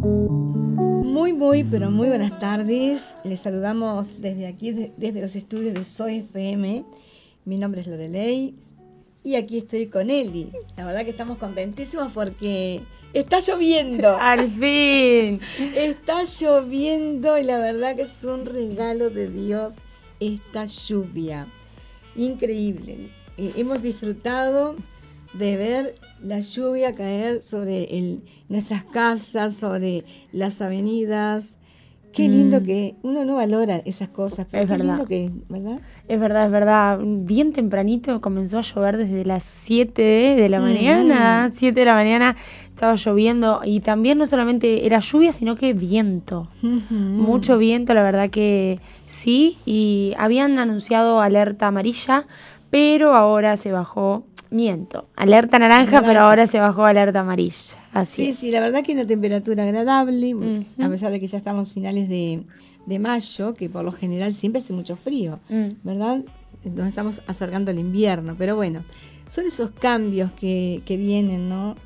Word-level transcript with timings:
Muy, 0.00 1.32
muy, 1.32 1.64
pero 1.64 1.90
muy 1.90 2.08
buenas 2.08 2.38
tardes. 2.38 3.16
Les 3.24 3.40
saludamos 3.40 4.20
desde 4.20 4.46
aquí, 4.46 4.70
desde 4.72 5.20
los 5.20 5.34
estudios 5.34 5.74
de 5.74 5.82
Soy 5.82 6.18
FM. 6.18 6.84
Mi 7.44 7.56
nombre 7.58 7.80
es 7.80 7.88
Lorelei 7.88 8.54
y 9.24 9.34
aquí 9.34 9.58
estoy 9.58 9.86
con 9.86 10.10
Eli. 10.10 10.52
La 10.76 10.86
verdad 10.86 11.04
que 11.04 11.10
estamos 11.10 11.38
contentísimos 11.38 12.12
porque 12.12 12.82
está 13.12 13.40
lloviendo. 13.40 14.16
Al 14.20 14.48
fin. 14.48 15.40
Está 15.74 16.22
lloviendo 16.22 17.36
y 17.36 17.42
la 17.42 17.58
verdad 17.58 17.96
que 17.96 18.02
es 18.02 18.24
un 18.24 18.46
regalo 18.46 19.10
de 19.10 19.28
Dios 19.28 19.74
esta 20.20 20.64
lluvia. 20.66 21.48
Increíble. 22.14 23.10
Eh, 23.36 23.52
hemos 23.56 23.82
disfrutado 23.82 24.76
de 25.34 25.56
ver 25.56 25.94
la 26.22 26.40
lluvia 26.40 26.94
caer 26.94 27.40
sobre 27.40 27.88
nuestras 28.48 28.84
casas, 28.84 29.54
sobre 29.54 30.04
las 30.32 30.60
avenidas. 30.60 31.58
Qué 32.12 32.26
lindo 32.26 32.60
mm. 32.60 32.64
que 32.64 32.96
uno 33.02 33.24
no 33.24 33.36
valora 33.36 33.76
esas 33.84 34.08
cosas, 34.08 34.46
pero 34.50 34.64
es 34.64 34.70
qué 34.70 34.76
verdad. 34.76 34.94
lindo 34.96 35.06
que, 35.06 35.30
¿verdad? 35.48 35.80
Es 36.08 36.18
verdad, 36.18 36.46
es 36.46 36.52
verdad. 36.52 36.98
Bien 37.02 37.52
tempranito 37.52 38.20
comenzó 38.20 38.58
a 38.58 38.62
llover 38.62 38.96
desde 38.96 39.24
las 39.24 39.44
7 39.44 40.02
de 40.02 40.48
la 40.48 40.58
mañana, 40.58 41.50
7 41.52 41.78
de 41.78 41.86
la 41.86 41.94
mañana 41.94 42.34
estaba 42.70 42.94
lloviendo 42.94 43.60
y 43.64 43.80
también 43.80 44.18
no 44.18 44.26
solamente 44.26 44.86
era 44.86 45.00
lluvia, 45.00 45.32
sino 45.32 45.54
que 45.54 45.74
viento. 45.74 46.48
Mucho 46.62 47.58
viento, 47.58 47.92
la 47.92 48.02
verdad 48.02 48.30
que 48.30 48.80
sí, 49.04 49.58
y 49.66 50.14
habían 50.16 50.58
anunciado 50.58 51.20
alerta 51.20 51.66
amarilla, 51.66 52.24
pero 52.70 53.14
ahora 53.14 53.56
se 53.56 53.70
bajó 53.70 54.24
miento, 54.50 55.08
alerta 55.16 55.58
naranja, 55.58 56.02
pero 56.02 56.20
ahora 56.20 56.46
se 56.46 56.58
bajó 56.58 56.84
alerta 56.84 57.20
amarilla. 57.20 57.76
Así 57.92 58.26
sí, 58.26 58.32
sí, 58.32 58.50
la 58.50 58.60
verdad 58.60 58.82
que 58.82 58.92
una 58.92 59.06
temperatura 59.06 59.64
agradable, 59.64 60.34
a 60.80 60.88
pesar 60.88 61.10
de 61.10 61.20
que 61.20 61.26
ya 61.26 61.38
estamos 61.38 61.72
finales 61.72 62.08
de, 62.08 62.44
mayo, 62.98 63.54
que 63.54 63.68
por 63.68 63.84
lo 63.84 63.92
general 63.92 64.32
siempre 64.32 64.60
hace 64.60 64.72
mucho 64.72 64.96
frío, 64.96 65.40
mm. 65.48 65.68
¿verdad? 65.84 66.24
Nos 66.64 66.88
estamos 66.88 67.22
acercando 67.26 67.70
al 67.70 67.78
invierno, 67.78 68.34
pero 68.36 68.56
bueno, 68.56 68.82
son 69.26 69.46
esos 69.46 69.70
cambios 69.70 70.32
que, 70.32 70.82
vienen, 70.88 71.48
¿no? 71.48 71.76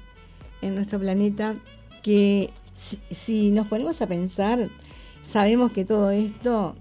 En 0.63 0.75
nuestro 0.75 0.99
planeta, 1.01 1.55
que 2.03 2.51
si 2.73 3.51
nos 3.51 3.67
ponemos 3.67 4.01
a 4.01 4.07
pensar, 4.07 4.69
sabemos 5.23 5.73
que 5.73 5.85
todo 5.85 6.11
esto 6.11 6.75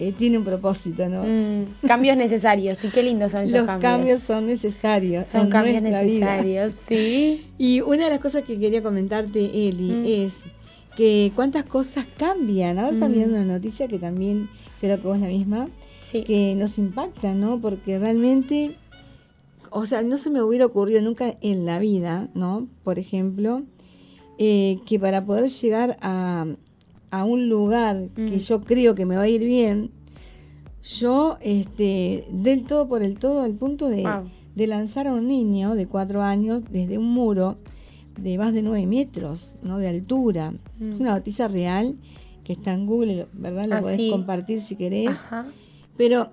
eh, 0.00 0.12
tiene 0.12 0.38
un 0.38 0.44
propósito, 0.44 1.08
¿no? 1.08 1.24
Mm, 1.24 1.86
cambios 1.86 2.16
necesarios, 2.16 2.78
sí, 2.78 2.88
qué 2.92 3.02
lindos 3.02 3.32
son 3.32 3.42
esos 3.42 3.58
Los 3.58 3.66
cambios. 3.66 3.92
cambios 3.92 4.20
son 4.20 4.46
necesarios. 4.46 5.26
Son 5.26 5.50
cambios 5.50 5.82
necesarios, 5.82 6.74
sí. 6.86 7.46
Y 7.58 7.80
una 7.80 8.04
de 8.04 8.10
las 8.10 8.20
cosas 8.20 8.42
que 8.42 8.58
quería 8.58 8.82
comentarte, 8.82 9.68
Eli, 9.68 9.92
mm. 9.92 10.04
es 10.06 10.44
que 10.96 11.32
cuántas 11.34 11.64
cosas 11.64 12.06
cambian. 12.16 12.78
Ahora 12.78 12.96
también 12.98 13.30
mm. 13.30 13.34
una 13.34 13.44
noticia 13.44 13.88
que 13.88 13.98
también 13.98 14.48
creo 14.80 15.00
que 15.00 15.06
vos 15.08 15.18
la 15.18 15.26
misma, 15.26 15.68
que 16.12 16.54
nos 16.56 16.78
impacta, 16.78 17.34
¿no? 17.34 17.60
Porque 17.60 17.98
realmente, 17.98 18.76
o 19.70 19.84
sea, 19.84 20.02
no 20.02 20.16
se 20.16 20.30
me 20.30 20.42
hubiera 20.42 20.66
ocurrido 20.66 21.00
nunca 21.02 21.36
en 21.40 21.66
la 21.66 21.80
vida, 21.80 22.28
¿no? 22.34 22.68
Por 22.84 23.00
ejemplo, 23.00 23.64
eh, 24.38 24.78
que 24.86 25.00
para 25.00 25.24
poder 25.24 25.48
llegar 25.48 25.96
a, 26.00 26.46
a 27.10 27.24
un 27.24 27.48
lugar 27.48 28.08
que 28.14 28.36
mm. 28.36 28.38
yo 28.38 28.60
creo 28.60 28.94
que 28.94 29.06
me 29.06 29.16
va 29.16 29.22
a 29.22 29.28
ir 29.28 29.42
bien, 29.42 29.90
yo 30.82 31.38
este, 31.40 32.24
del 32.30 32.64
todo 32.64 32.88
por 32.88 33.02
el 33.02 33.16
todo 33.16 33.42
al 33.42 33.54
punto 33.54 33.88
de, 33.88 34.06
lanzar 34.66 35.06
a 35.06 35.12
un 35.12 35.28
niño 35.28 35.74
de 35.74 35.86
cuatro 35.86 36.22
años 36.22 36.62
desde 36.70 36.98
un 36.98 37.12
muro 37.12 37.58
de 38.20 38.36
más 38.38 38.52
de 38.52 38.62
nueve 38.62 38.86
metros 38.86 39.56
¿no? 39.62 39.78
de 39.78 39.88
altura. 39.88 40.50
Mm. 40.50 40.92
Es 40.92 41.00
una 41.00 41.12
noticia 41.12 41.46
real 41.48 41.96
que 42.42 42.54
está 42.54 42.72
en 42.72 42.86
Google, 42.86 43.28
¿verdad? 43.34 43.66
Lo 43.66 43.76
ah, 43.76 43.80
podés 43.80 44.10
compartir 44.10 44.60
si 44.60 44.74
querés. 44.74 45.18
Pero 45.96 46.32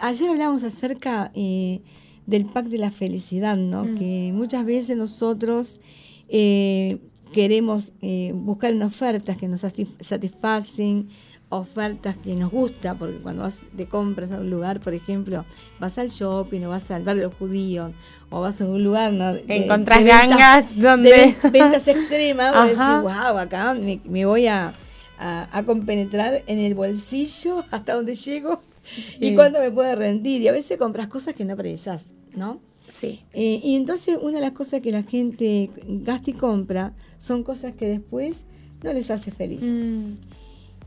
ayer 0.00 0.30
hablábamos 0.30 0.64
acerca 0.64 1.30
eh, 1.34 1.82
del 2.26 2.46
pack 2.46 2.66
de 2.66 2.78
la 2.78 2.90
felicidad, 2.90 3.56
¿no? 3.56 3.84
Mm. 3.84 3.94
Que 3.96 4.32
muchas 4.32 4.64
veces 4.64 4.96
nosotros 4.96 5.80
eh, 6.28 6.98
queremos 7.34 7.92
eh, 8.00 8.32
buscar 8.34 8.72
en 8.72 8.82
ofertas 8.82 9.36
que 9.36 9.48
nos 9.48 9.60
satisfacen, 9.60 11.08
ofertas 11.48 12.16
que 12.16 12.34
nos 12.36 12.50
gusta, 12.50 12.94
porque 12.94 13.18
cuando 13.18 13.42
vas 13.42 13.60
de 13.72 13.86
compras 13.86 14.30
a 14.30 14.38
un 14.38 14.50
lugar, 14.50 14.80
por 14.80 14.94
ejemplo, 14.94 15.44
vas 15.80 15.98
al 15.98 16.08
shopping 16.08 16.62
o 16.62 16.68
vas 16.70 16.90
al 16.90 17.02
barrio 17.02 17.32
judío 17.36 17.92
o 18.30 18.40
vas 18.40 18.60
a 18.60 18.66
un 18.66 18.82
lugar 18.82 19.12
¿no? 19.12 19.34
de, 19.34 19.44
encontrás 19.48 20.04
gangas 20.04 20.78
donde 20.78 21.36
ventas 21.52 21.86
extremas, 21.88 22.54
vos 22.54 22.66
decís, 22.66 23.02
wow, 23.02 23.38
acá 23.38 23.74
me, 23.74 24.24
voy 24.24 24.46
a, 24.46 24.72
a, 25.18 25.62
compenetrar 25.64 26.42
en 26.46 26.58
el 26.60 26.74
bolsillo 26.74 27.64
hasta 27.72 27.94
donde 27.94 28.14
llego 28.14 28.62
y 29.18 29.34
cuándo 29.34 29.58
me 29.60 29.70
puede 29.70 29.96
rendir. 29.96 30.40
Y 30.40 30.48
a 30.48 30.52
veces 30.52 30.78
compras 30.78 31.08
cosas 31.08 31.34
que 31.34 31.44
no 31.44 31.56
precisas, 31.56 32.12
¿no? 32.34 32.60
Sí. 32.88 33.20
Eh, 33.32 33.60
y 33.62 33.76
entonces 33.76 34.18
una 34.20 34.38
de 34.38 34.40
las 34.40 34.52
cosas 34.52 34.80
que 34.80 34.92
la 34.92 35.02
gente 35.02 35.70
gasta 35.86 36.30
y 36.30 36.32
compra 36.34 36.94
son 37.18 37.42
cosas 37.42 37.72
que 37.72 37.88
después 37.88 38.44
no 38.82 38.92
les 38.92 39.10
hace 39.10 39.30
feliz. 39.30 39.64
Mm. 39.64 40.14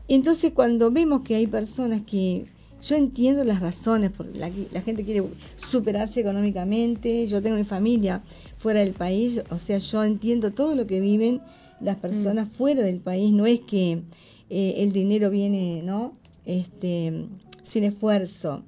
Entonces 0.08 0.52
cuando 0.52 0.90
vemos 0.90 1.22
que 1.22 1.34
hay 1.34 1.46
personas 1.46 2.02
que 2.02 2.46
yo 2.80 2.96
entiendo 2.96 3.42
las 3.44 3.60
razones, 3.60 4.10
porque 4.16 4.38
la, 4.38 4.50
la, 4.72 4.82
gente 4.82 5.04
quiere 5.04 5.24
superarse 5.56 6.20
económicamente, 6.20 7.26
yo 7.26 7.42
tengo 7.42 7.56
mi 7.56 7.64
familia 7.64 8.22
fuera 8.56 8.80
del 8.80 8.92
país, 8.92 9.42
o 9.50 9.58
sea, 9.58 9.78
yo 9.78 10.04
entiendo 10.04 10.52
todo 10.52 10.76
lo 10.76 10.86
que 10.86 11.00
viven 11.00 11.40
las 11.80 11.96
personas 11.96 12.48
mm. 12.48 12.50
fuera 12.50 12.82
del 12.82 13.00
país, 13.00 13.32
no 13.32 13.46
es 13.46 13.60
que 13.60 14.02
eh, 14.50 14.74
el 14.78 14.92
dinero 14.92 15.30
viene, 15.30 15.82
¿no? 15.82 16.14
Este, 16.44 17.26
sin 17.62 17.84
esfuerzo. 17.84 18.64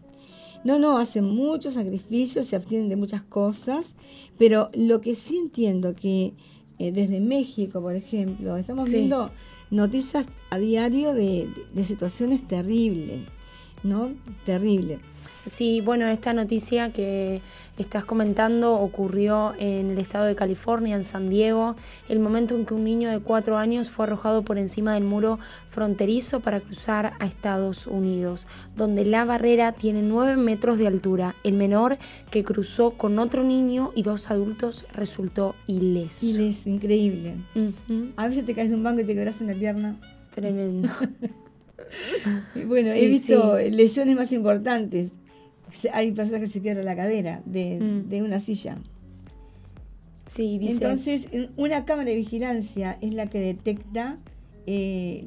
No, 0.65 0.79
no, 0.79 0.99
hacen 0.99 1.25
muchos 1.25 1.75
sacrificios, 1.75 2.47
se 2.47 2.57
abstienen 2.57 2.89
de 2.89 2.97
muchas 2.97 3.23
cosas, 3.23 3.97
pero 4.39 4.71
lo 4.75 5.01
que 5.01 5.15
sí 5.15 5.39
entiendo 5.39 5.95
que 5.95 6.35
eh, 6.79 6.93
desde 6.93 7.21
México, 7.21 7.81
por 7.81 7.95
ejemplo, 7.95 8.57
estamos 8.57 8.91
viendo 8.91 9.31
noticias 9.71 10.29
a 10.51 10.59
diario 10.59 11.15
de, 11.15 11.49
de 11.73 11.85
situaciones 11.85 12.47
terribles, 12.47 13.21
¿no? 13.83 14.13
Terrible. 14.45 15.01
Sí, 15.47 15.81
bueno, 15.81 16.07
esta 16.07 16.33
noticia 16.33 16.93
que 16.93 17.41
estás 17.79 18.05
comentando 18.05 18.75
ocurrió 18.75 19.55
en 19.59 19.91
el 19.91 19.99
estado 19.99 20.27
de 20.27 20.35
California, 20.35 20.97
en 20.97 21.03
San 21.03 21.31
Diego, 21.31 21.77
el 22.09 22.19
momento 22.19 22.55
en 22.55 22.67
que 22.67 22.75
un 22.75 22.85
niño 22.85 23.11
de 23.11 23.21
cuatro 23.21 23.57
años 23.57 23.91
fue 23.91 24.05
arrojado 24.05 24.43
por 24.43 24.59
encima 24.59 24.95
del 24.95 25.05
muro 25.05 25.39
fronterizo 25.71 26.41
para 26.41 26.61
cruzar 26.61 27.15
a 27.19 27.27
Estados 27.27 27.87
Unidos, 27.87 28.47
donde 28.77 29.07
la 29.07 29.25
barrera 29.25 29.73
tiene 29.73 30.03
nueve 30.03 30.37
metros 30.37 30.77
de 30.79 30.87
altura. 30.87 31.35
El 31.43 31.55
menor 31.55 31.97
que 32.31 32.45
cruzó 32.45 32.93
con 32.93 33.19
otro 33.19 33.43
niño 33.43 33.93
y 33.95 34.03
dos 34.03 34.31
adultos 34.31 34.85
resultó 34.93 35.55
ileso. 35.67 36.27
Ileso, 36.27 36.69
increíble. 36.69 37.37
A 38.17 38.29
veces 38.29 38.45
te 38.45 38.55
caes 38.55 38.69
de 38.69 38.77
un 38.77 38.83
banco 38.83 39.01
y 39.01 39.05
te 39.05 39.15
quedas 39.15 39.41
en 39.41 39.47
la 39.47 39.55
pierna. 39.55 39.99
Tremendo. 40.35 40.91
bueno, 42.67 42.89
he 42.91 43.07
visto 43.07 43.57
lesiones 43.59 44.17
más 44.17 44.33
importantes 44.33 45.13
hay 45.93 46.13
personas 46.13 46.41
que 46.41 46.47
se 46.47 46.61
quiebran 46.61 46.85
la 46.85 46.97
cadera 46.97 47.43
de, 47.45 48.05
mm. 48.11 48.25
una 48.25 48.41
silla. 48.41 48.79
Sí, 50.27 50.59
dice. 50.59 50.75
Entonces, 50.75 51.29
una 51.57 51.85
cámara 51.85 52.11
de 52.11 52.17
vigilancia 52.17 52.99
es 53.01 53.15
la 53.15 53.27
que 53.27 53.41
detecta 53.41 54.19
eh, 54.67 55.25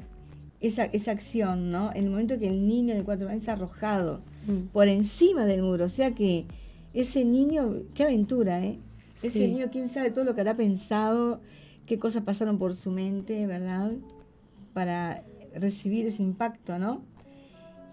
esa, 0.62 0.86
esa, 0.86 1.12
acción, 1.12 1.72
¿no? 1.72 1.92
En 1.94 2.06
el 2.06 2.10
momento 2.10 2.38
que 2.38 2.48
el 2.48 2.68
niño 2.68 2.96
de 2.96 3.04
cuatro 3.04 3.28
años 3.28 3.44
es 3.44 3.50
arrojado 3.50 4.22
mm. 4.48 4.68
por 4.72 4.88
encima 4.88 5.46
del 5.46 5.62
muro. 5.62 5.86
O 5.86 5.90
sea 5.90 6.16
que 6.16 6.46
ese 6.94 7.26
niño, 7.26 7.74
qué 7.96 8.04
aventura, 8.04 8.64
¿eh? 8.64 8.80
Ese 9.16 9.48
niño, 9.48 9.70
quién 9.72 9.90
sabe 9.90 10.10
todo 10.10 10.24
lo 10.24 10.34
que 10.34 10.42
habrá 10.42 10.56
pensado, 10.56 11.40
qué 11.86 12.00
cosas 12.00 12.24
pasaron 12.24 12.58
por 12.58 12.76
su 12.76 12.90
mente, 12.90 13.46
¿verdad? 13.46 13.92
Para 14.74 15.24
recibir 15.56 16.08
ese 16.08 16.24
impacto, 16.24 16.80
¿no? 16.80 17.02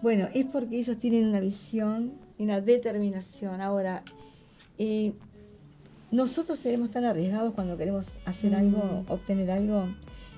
Bueno, 0.01 0.27
es 0.33 0.45
porque 0.45 0.79
ellos 0.79 0.97
tienen 0.97 1.27
una 1.27 1.39
visión 1.39 2.13
una 2.43 2.61
determinación. 2.61 3.61
Ahora, 3.61 4.03
eh, 4.77 5.13
nosotros 6.11 6.59
seremos 6.59 6.91
tan 6.91 7.05
arriesgados 7.05 7.53
cuando 7.53 7.77
queremos 7.77 8.07
hacer 8.25 8.53
algo, 8.55 9.03
mm. 9.07 9.11
obtener 9.11 9.51
algo. 9.51 9.87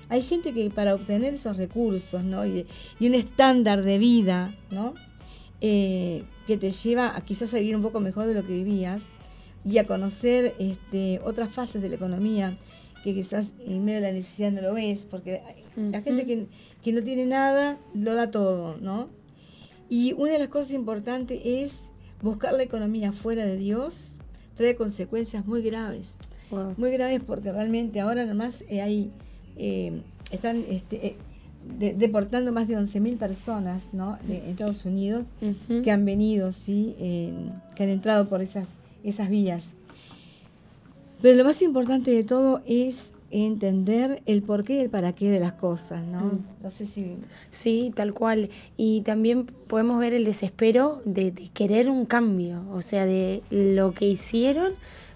Hay 0.08 0.22
gente 0.22 0.52
que 0.52 0.70
para 0.70 0.94
obtener 0.94 1.34
esos 1.34 1.56
recursos, 1.56 2.22
¿no? 2.22 2.46
Y, 2.46 2.66
un 3.00 3.14
estándar 3.14 3.82
de 3.82 3.98
vida, 3.98 4.54
¿no? 4.70 4.94
Eh, 5.60 6.24
que 6.46 6.56
te 6.56 6.70
lleva 6.70 7.16
a 7.16 7.20
quizás 7.22 7.54
a 7.54 7.58
vivir 7.58 7.74
un 7.74 7.82
poco 7.82 8.00
mejor 8.00 8.26
de 8.26 8.34
lo 8.34 8.46
que 8.46 8.52
vivías 8.52 9.08
y 9.64 9.78
a 9.78 9.86
conocer 9.86 10.54
este, 10.58 11.20
otras 11.24 11.50
fases 11.50 11.80
de 11.80 11.88
la 11.88 11.96
economía 11.96 12.58
que 13.02 13.14
quizás 13.14 13.52
en 13.66 13.84
medio 13.84 14.00
de 14.00 14.06
la 14.08 14.12
necesidad 14.12 14.52
no 14.52 14.62
lo 14.62 14.74
ves, 14.74 15.06
porque 15.08 15.42
la 15.76 16.00
gente 16.00 16.24
que, 16.24 16.46
que 16.82 16.92
no 16.92 17.02
tiene 17.02 17.26
nada 17.26 17.78
lo 17.94 18.14
da 18.14 18.30
todo, 18.30 18.78
¿no? 18.80 19.10
Y 19.90 20.14
una 20.14 20.32
de 20.32 20.38
las 20.38 20.48
cosas 20.48 20.72
importantes 20.72 21.38
es 21.44 21.92
buscar 22.24 22.54
la 22.54 22.62
economía 22.62 23.12
fuera 23.12 23.44
de 23.44 23.56
Dios 23.56 24.18
trae 24.56 24.74
consecuencias 24.74 25.46
muy 25.46 25.62
graves. 25.62 26.16
Muy 26.76 26.90
graves 26.92 27.20
porque 27.26 27.52
realmente 27.52 28.00
ahora 28.00 28.24
nomás 28.24 28.64
eh, 28.68 28.80
hay 28.80 29.10
eh, 29.56 30.02
están 30.30 30.64
este, 30.68 31.16
deportando 31.78 32.52
más 32.52 32.68
de 32.68 32.76
11.000 32.78 33.18
personas 33.18 33.88
¿no? 33.92 34.18
de 34.26 34.50
Estados 34.50 34.84
Unidos 34.84 35.24
que 35.82 35.90
han 35.90 36.04
venido, 36.04 36.52
¿sí? 36.52 36.94
que 37.74 37.82
han 37.82 37.88
entrado 37.88 38.28
por 38.28 38.42
esas, 38.42 38.68
esas 39.02 39.28
vías. 39.30 39.74
Pero 41.22 41.38
lo 41.38 41.44
más 41.44 41.62
importante 41.62 42.10
de 42.10 42.22
todo 42.22 42.62
es 42.66 43.14
entender 43.34 44.22
el 44.26 44.42
porqué 44.42 44.76
y 44.76 44.78
el 44.78 44.90
para 44.90 45.12
qué 45.12 45.30
de 45.30 45.40
las 45.40 45.52
cosas, 45.52 46.04
¿no? 46.04 46.20
Mm. 46.20 46.44
No 46.62 46.70
sé 46.70 46.86
si... 46.86 47.16
Sí, 47.50 47.92
tal 47.94 48.14
cual. 48.14 48.48
Y 48.76 49.00
también 49.02 49.44
podemos 49.44 49.98
ver 50.00 50.14
el 50.14 50.24
desespero 50.24 51.02
de, 51.04 51.30
de, 51.30 51.48
querer 51.48 51.90
un 51.90 52.06
cambio, 52.06 52.62
o 52.72 52.82
sea, 52.82 53.06
de 53.06 53.42
lo 53.50 53.92
que 53.92 54.06
hicieron 54.06 54.72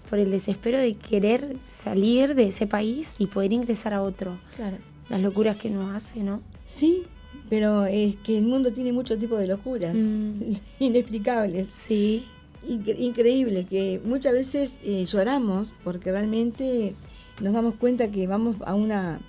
por 0.09 0.19
el 0.19 0.31
desespero 0.31 0.77
de 0.79 0.95
querer 0.95 1.57
salir 1.67 2.35
de 2.35 2.47
ese 2.47 2.67
país 2.67 3.15
y 3.19 3.27
poder 3.27 3.53
ingresar 3.53 3.93
a 3.93 4.01
otro. 4.01 4.37
Claro 4.55 4.77
las 5.09 5.21
locuras 5.21 5.57
que 5.57 5.69
nos 5.69 5.93
hace, 5.93 6.23
¿no? 6.23 6.41
Sí, 6.65 7.03
pero 7.49 7.85
es 7.85 8.15
que 8.17 8.37
el 8.37 8.45
mundo 8.45 8.71
tiene 8.71 8.93
mucho 8.93 9.17
tipo 9.17 9.37
de 9.37 9.47
locuras 9.47 9.95
mm. 9.95 10.41
inexplicables. 10.79 11.67
Sí. 11.67 12.25
increíble, 12.63 13.65
que 13.65 13.99
muchas 14.05 14.33
veces 14.33 14.79
eh, 14.83 15.05
lloramos 15.05 15.73
porque 15.83 16.11
realmente 16.11 16.95
nos 17.41 17.53
damos 17.53 17.75
cuenta 17.75 18.11
que 18.11 18.27
vamos 18.27 18.55
a 18.65 18.73
una 18.73 19.19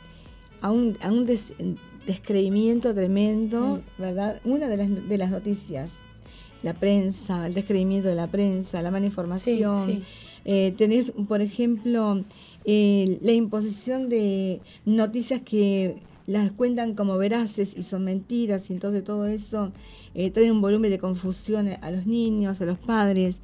a 0.61 0.71
un, 0.71 0.97
a 1.03 1.11
un 1.11 1.27
descreimiento 2.07 2.95
tremendo, 2.95 3.83
mm. 3.99 4.03
¿verdad? 4.03 4.41
Una 4.45 4.69
de 4.69 4.77
las, 4.77 5.09
de 5.09 5.19
las 5.19 5.31
noticias, 5.31 5.99
la 6.63 6.75
prensa, 6.75 7.47
el 7.47 7.55
descreimiento 7.55 8.09
de 8.09 8.15
la 8.15 8.27
prensa, 8.27 8.83
la 8.83 8.91
mala 8.91 9.07
información. 9.07 10.03
Eh, 10.45 10.73
tenés, 10.77 11.13
por 11.29 11.41
ejemplo, 11.43 12.25
eh, 12.65 13.19
la 13.23 13.33
imposición 13.33 14.09
de 14.09 14.61
noticias 14.87 15.43
que 15.43 15.97
las 16.27 16.51
cuentan 16.53 16.95
como 16.95 17.19
veraces 17.19 17.77
y 17.77 17.83
son 17.83 18.05
mentiras, 18.05 18.71
y 18.71 18.75
entonces 18.75 19.05
todo 19.05 19.27
eso 19.27 19.73
eh, 20.15 20.31
trae 20.31 20.51
un 20.51 20.61
volumen 20.61 20.91
de 20.91 20.99
confusión 20.99 21.69
a 21.69 21.91
los 21.91 22.07
niños, 22.07 22.61
a 22.61 22.67
los 22.67 22.79
padres. 22.79 23.41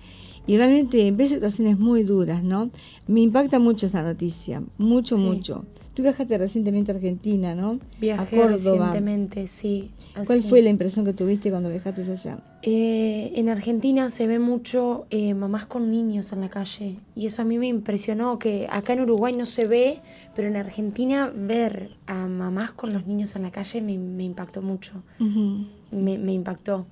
Y 0.46 0.56
realmente 0.56 1.10
ves 1.10 1.31
situaciones 1.31 1.78
muy 1.78 2.04
duras, 2.04 2.44
¿no? 2.44 2.70
Me 3.08 3.20
impacta 3.20 3.58
mucho 3.58 3.87
esa 3.87 4.02
noticia, 4.02 4.62
mucho, 4.78 5.19
mucho. 5.19 5.64
Tú 5.93 6.02
viajaste 6.02 6.38
recientemente 6.38 6.93
a 6.93 6.94
Argentina, 6.94 7.54
¿no? 7.54 7.81
Viajé 8.00 8.37
a 8.37 8.43
Córdoba. 8.43 8.87
recientemente, 8.87 9.48
sí. 9.48 9.90
¿Cuál 10.26 10.43
fue 10.43 10.62
la 10.62 10.70
impresión 10.70 11.04
que 11.04 11.12
tuviste 11.12 11.50
cuando 11.50 11.69
viajaste 11.69 12.02
allá? 12.10 12.38
Eh, 12.62 13.32
en 13.34 13.48
Argentina 13.48 14.08
se 14.08 14.26
ve 14.26 14.38
mucho 14.38 15.06
eh, 15.10 15.34
mamás 15.34 15.66
con 15.66 15.90
niños 15.90 16.32
en 16.32 16.43
la 16.43 16.48
calle 16.48 16.96
y 17.14 17.26
eso 17.26 17.43
a 17.43 17.44
mí 17.44 17.58
me 17.58 17.66
impresionó, 17.66 18.38
que 18.38 18.69
acá 18.70 18.93
en 18.93 19.00
Uruguay 19.00 19.34
no 19.37 19.46
se 19.46 19.66
ve, 19.66 20.00
pero 20.34 20.48
en 20.48 20.56
Argentina 20.56 21.32
ver 21.34 21.96
a 22.06 22.28
mamás 22.28 22.72
con 22.72 22.93
los 22.93 23.06
niños 23.06 23.34
en 23.34 23.43
la 23.43 23.50
calle 23.50 23.81
me, 23.81 24.22
impactó 24.22 24.62
mucho. 24.62 25.02
me, 25.19 26.19
me 26.19 26.32
impactó. 26.32 26.87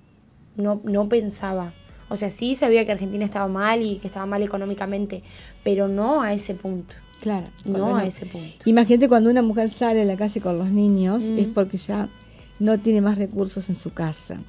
No, 0.56 0.81
no 0.85 1.09
pensaba 1.09 1.75
o 2.09 2.17
sea, 2.17 2.31
sí 2.31 2.55
sabía 2.55 2.85
que 2.85 2.93
Argentina 2.93 3.25
estaba 3.25 3.49
mal 3.49 3.83
y 3.83 3.97
que 3.99 4.06
estaba 4.06 4.27
mal 4.27 4.43
económicamente, 4.43 5.23
pero 5.62 5.89
no 5.89 6.23
a 6.23 6.33
ese 6.33 6.55
punto. 6.55 6.95
Claro. 7.21 7.47
No 7.65 7.97
a 7.97 8.05
ese 8.05 8.27
punto. 8.27 8.49
Imagínate 8.67 9.09
cuando 9.09 9.31
una 9.31 9.41
mujer 9.41 9.71
sale 9.71 10.03
a 10.03 10.05
la 10.05 10.17
calle 10.17 10.41
con 10.41 10.59
los 10.59 10.71
niños, 10.71 11.25
es 11.25 11.47
porque 11.47 11.79
ya 11.79 12.09
no 12.59 12.79
tiene 12.79 13.01
más 13.01 13.17
recursos 13.19 13.69
en 13.69 13.75
su 13.75 13.93
casa. 13.93 14.41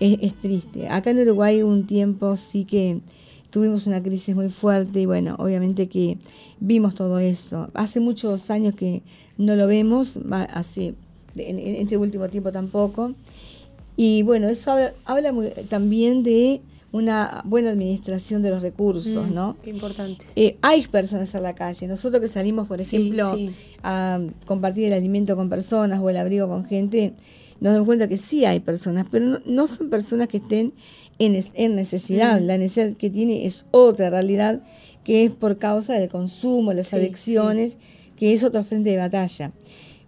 Es, 0.00 0.34
triste. 0.34 0.88
Acá 0.88 1.10
en 1.10 1.20
Uruguay 1.20 1.62
un 1.62 1.86
tiempo 1.86 2.36
sí 2.36 2.64
que 2.64 3.00
tuvimos 3.50 3.86
una 3.86 4.02
crisis 4.02 4.34
muy 4.34 4.48
fuerte 4.48 5.00
y 5.00 5.06
bueno, 5.06 5.36
obviamente 5.38 5.88
que 5.88 6.18
vimos 6.60 6.94
todo 6.94 7.18
eso. 7.18 7.70
Hace 7.74 8.00
muchos 8.00 8.50
años 8.50 8.74
que 8.74 9.02
no 9.38 9.56
lo 9.56 9.66
vemos, 9.66 10.18
hace, 10.52 10.94
en, 11.36 11.58
este 11.58 11.96
último 11.96 12.28
tiempo 12.28 12.52
tampoco. 12.52 13.14
Y 13.96 14.22
bueno, 14.22 14.48
eso 14.48 14.76
habla, 15.04 15.32
también 15.68 16.22
de 16.22 16.60
una 16.94 17.42
buena 17.44 17.70
administración 17.70 18.40
de 18.40 18.50
los 18.50 18.62
recursos, 18.62 19.28
mm, 19.28 19.34
¿no? 19.34 19.56
Qué 19.64 19.70
importante. 19.70 20.24
Eh, 20.36 20.58
hay 20.62 20.86
personas 20.86 21.34
en 21.34 21.42
la 21.42 21.52
calle. 21.52 21.88
Nosotros 21.88 22.20
que 22.20 22.28
salimos, 22.28 22.68
por 22.68 22.80
ejemplo, 22.80 23.36
a 23.82 24.20
compartir 24.46 24.84
el 24.84 24.92
alimento 24.92 25.34
con 25.34 25.50
personas 25.50 25.98
o 26.00 26.08
el 26.08 26.16
abrigo 26.16 26.46
con 26.46 26.64
gente, 26.66 27.12
nos 27.58 27.72
damos 27.72 27.86
cuenta 27.86 28.06
que 28.06 28.16
sí 28.16 28.44
hay 28.44 28.60
personas, 28.60 29.06
pero 29.10 29.40
no, 29.44 29.66
son 29.66 29.90
personas 29.90 30.28
que 30.28 30.36
estén 30.36 30.72
en, 31.18 31.74
necesidad. 31.74 32.40
Mm. 32.40 32.46
La 32.46 32.58
necesidad 32.58 32.96
que 32.96 33.10
tiene 33.10 33.44
es 33.44 33.66
otra 33.72 34.08
realidad 34.08 34.62
que 35.02 35.24
es 35.24 35.32
por 35.32 35.58
causa 35.58 35.94
del 35.94 36.08
consumo, 36.08 36.72
las 36.72 36.94
adicciones, 36.94 37.76
que 38.16 38.34
es 38.34 38.44
otro 38.44 38.62
frente 38.62 38.90
de 38.90 38.98
batalla. 38.98 39.50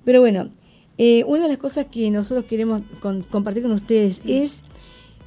Pero 0.05 0.21
bueno, 0.21 0.50
eh, 0.99 1.25
una 1.25 1.43
de 1.43 1.49
las 1.49 1.59
cosas 1.59 1.87
que 1.87 2.09
nosotros 2.12 2.44
queremos 2.44 2.83
compartir 3.33 3.65
con 3.65 3.73
ustedes 3.73 4.23
mm. 4.25 4.29
es 4.29 4.62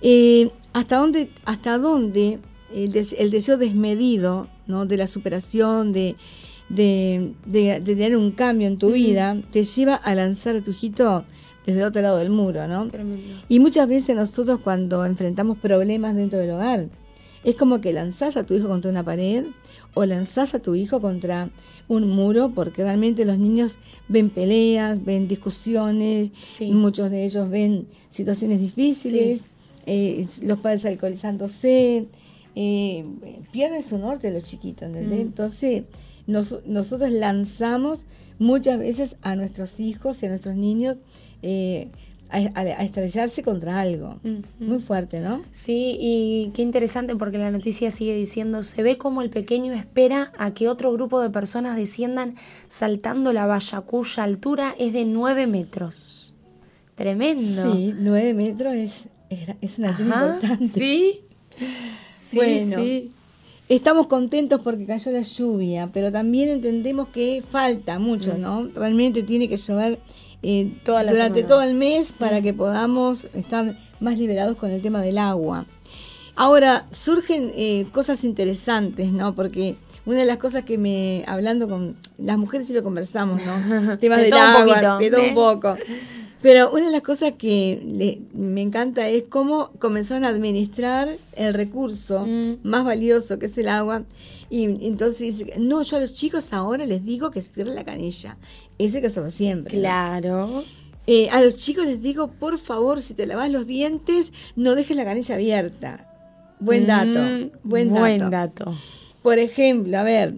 eh, 0.02 0.52
hasta 0.74 0.98
dónde, 0.98 1.30
hasta 1.46 1.78
dónde 1.78 2.40
el, 2.74 2.92
deseo 2.92 3.58
desmedido 3.58 4.48
¿no? 4.68 4.86
de 4.86 4.98
la 4.98 5.08
superación, 5.08 5.94
de, 5.94 6.16
de, 6.70 7.82
tener 7.84 8.16
un 8.16 8.32
cambio 8.32 8.68
en 8.68 8.78
tu 8.78 8.92
vida, 8.92 9.42
te 9.52 9.64
lleva 9.64 9.96
a 9.96 10.16
lanzar 10.16 10.56
a 10.56 10.64
tu 10.64 10.72
hijito 10.72 11.26
desde 11.66 11.82
el 11.82 11.88
otro 11.88 12.02
lado 12.02 12.18
del 12.18 12.30
muro, 12.30 12.68
¿no? 12.68 12.88
Y 13.48 13.60
muchas 13.60 13.88
veces 13.88 14.16
nosotros 14.16 14.60
cuando 14.64 15.06
enfrentamos 15.06 15.58
problemas 15.58 16.16
dentro 16.16 16.40
del 16.40 16.52
hogar, 16.52 16.88
es 17.44 17.56
como 17.56 17.80
que 17.80 17.94
lanzás 17.94 18.38
a 18.38 18.44
tu 18.44 18.54
hijo 18.54 18.68
contra 18.68 18.92
una 18.92 19.04
pared 19.04 19.46
o 19.94 20.06
lanzás 20.06 20.54
a 20.54 20.60
tu 20.60 20.76
hijo 20.76 21.00
contra 21.00 21.50
un 21.88 22.10
muro, 22.10 22.52
porque 22.54 22.84
realmente 22.84 23.26
los 23.26 23.38
niños 23.38 23.76
ven 24.08 24.30
peleas, 24.30 25.04
ven 25.04 25.28
discusiones, 25.28 26.32
muchos 26.62 27.10
de 27.10 27.26
ellos 27.26 27.50
ven 27.50 27.88
situaciones 28.10 28.60
difíciles. 28.60 29.42
Eh, 29.92 30.28
los 30.44 30.60
padres 30.60 30.86
alcoholizándose, 30.86 32.06
eh, 32.54 33.06
pierden 33.52 33.82
su 33.82 33.98
norte 33.98 34.32
los 34.32 34.44
chiquitos, 34.44 34.88
¿entendés? 34.88 35.18
Mm. 35.18 35.22
Entonces, 35.22 35.84
nosotros 36.28 37.10
lanzamos 37.10 38.06
muchas 38.38 38.78
veces 38.78 39.16
a 39.24 39.36
nuestros 39.36 39.80
hijos 39.80 40.22
y 40.22 40.28
a 40.28 40.30
nuestros 40.30 40.56
niños 40.56 41.00
eh, 41.42 41.88
a, 42.30 42.84
estrellarse 42.84 43.42
contra 43.42 43.80
algo. 43.80 44.20
Muy 44.60 44.78
fuerte, 44.78 45.22
¿no? 45.22 45.42
Sí, 45.52 45.98
y 46.00 46.52
qué 46.54 46.62
interesante 46.62 47.16
porque 47.16 47.40
la 47.40 47.50
noticia 47.50 47.90
sigue 47.90 48.16
diciendo, 48.16 48.62
se 48.62 48.84
ve 48.84 49.00
como 49.00 49.24
el 49.24 49.32
pequeño 49.32 49.74
espera 49.74 50.32
a 50.38 50.54
que 50.54 50.68
otro 50.68 50.94
grupo 50.94 51.20
de 51.20 51.32
personas 51.32 51.76
desciendan 51.76 52.36
saltando 52.68 53.34
la 53.34 53.48
valla 53.48 53.82
cuya 53.82 54.22
altura 54.22 54.76
es 54.78 54.94
de 54.94 55.06
9 55.06 55.48
metros. 55.48 56.36
Tremendo. 56.94 57.74
Sí, 57.74 57.96
9 57.98 58.36
metros 58.36 58.76
es 58.76 59.10
es 59.30 59.80
una 59.80 59.92
importante. 59.92 60.68
Sí. 60.68 61.22
sí 62.16 62.36
bueno, 62.36 62.78
estamos 63.70 64.08
contentos 64.08 64.62
porque 64.62 64.86
cayó 64.86 65.12
la 65.12 65.22
lluvia, 65.22 65.90
pero 65.94 66.12
también 66.12 66.50
entendemos 66.50 67.08
que 67.10 67.44
falta 67.48 68.00
mucho, 68.00 68.36
mm. 68.36 68.42
¿no? 68.42 68.68
Realmente 68.76 69.24
tiene 69.24 69.48
que 69.48 69.58
llover 69.58 70.00
eh, 70.42 70.72
durante 70.86 71.44
todo 71.44 71.62
el 71.62 71.76
mes 71.76 72.12
para 72.12 72.40
mm. 72.40 72.44
que 72.44 72.54
podamos 72.54 73.28
estar 73.34 73.78
más 74.00 74.18
liberados 74.18 74.56
con 74.56 74.72
el 74.72 74.82
tema 74.82 75.02
del 75.02 75.18
agua. 75.18 75.66
Ahora, 76.36 76.86
surgen 76.92 77.52
eh, 77.54 77.86
cosas 77.92 78.24
interesantes, 78.24 79.12
¿no? 79.12 79.36
Porque 79.36 79.76
una 80.06 80.20
de 80.20 80.26
las 80.26 80.38
cosas 80.38 80.64
que 80.64 80.78
me, 80.78 81.24
hablando 81.28 81.68
con 81.68 81.98
las 82.18 82.38
mujeres 82.38 82.66
siempre 82.66 82.82
conversamos, 82.82 83.42
¿no? 83.46 83.98
Temas 84.00 84.22
del 84.22 84.34
agua, 84.34 84.98
de 84.98 85.12
todo 85.12 85.24
un 85.24 85.34
poco. 85.34 85.78
Pero 86.42 86.72
una 86.72 86.86
de 86.86 86.92
las 86.92 87.02
cosas 87.02 87.34
que 87.38 88.22
me 88.34 88.62
encanta 88.62 89.10
es 89.10 89.24
cómo 89.28 89.72
comenzaron 89.80 90.24
a 90.24 90.30
administrar 90.30 91.10
el 91.34 91.54
recurso 91.54 92.26
mm. 92.26 92.60
más 92.64 92.86
valioso 92.86 93.40
que 93.40 93.48
es 93.48 93.58
el 93.58 93.68
agua. 93.68 94.04
Y 94.50 94.88
entonces 94.88 95.20
dice, 95.20 95.60
no, 95.60 95.84
yo 95.84 95.98
a 95.98 96.00
los 96.00 96.14
chicos 96.14 96.54
ahora 96.54 96.86
les 96.86 97.04
digo 97.04 97.30
que 97.30 97.42
cierren 97.42 97.76
la 97.76 97.84
canilla. 97.84 98.38
Eso 98.78 99.02
que 99.02 99.08
hacerlo 99.08 99.30
siempre. 99.30 99.78
Claro. 99.78 100.64
Eh, 101.08 101.30
a 101.32 101.42
los 101.42 101.58
chicos 101.58 101.86
les 101.86 102.02
digo, 102.02 102.32
por 102.32 102.58
favor, 102.58 103.02
si 103.02 103.14
te 103.14 103.26
lavas 103.26 103.50
los 103.50 103.68
dientes, 103.68 104.32
no 104.56 104.76
dejes 104.76 104.96
la 104.96 105.04
canilla 105.04 105.36
abierta. 105.36 106.06
Buen 106.60 106.88
dato. 106.88 107.20
Mm, 107.20 107.52
buen 107.64 107.90
dato. 107.90 108.00
Buen 108.00 108.30
dato. 108.30 108.78
Por 109.22 109.40
ejemplo, 109.40 109.98
a 109.98 110.04
ver, 110.04 110.36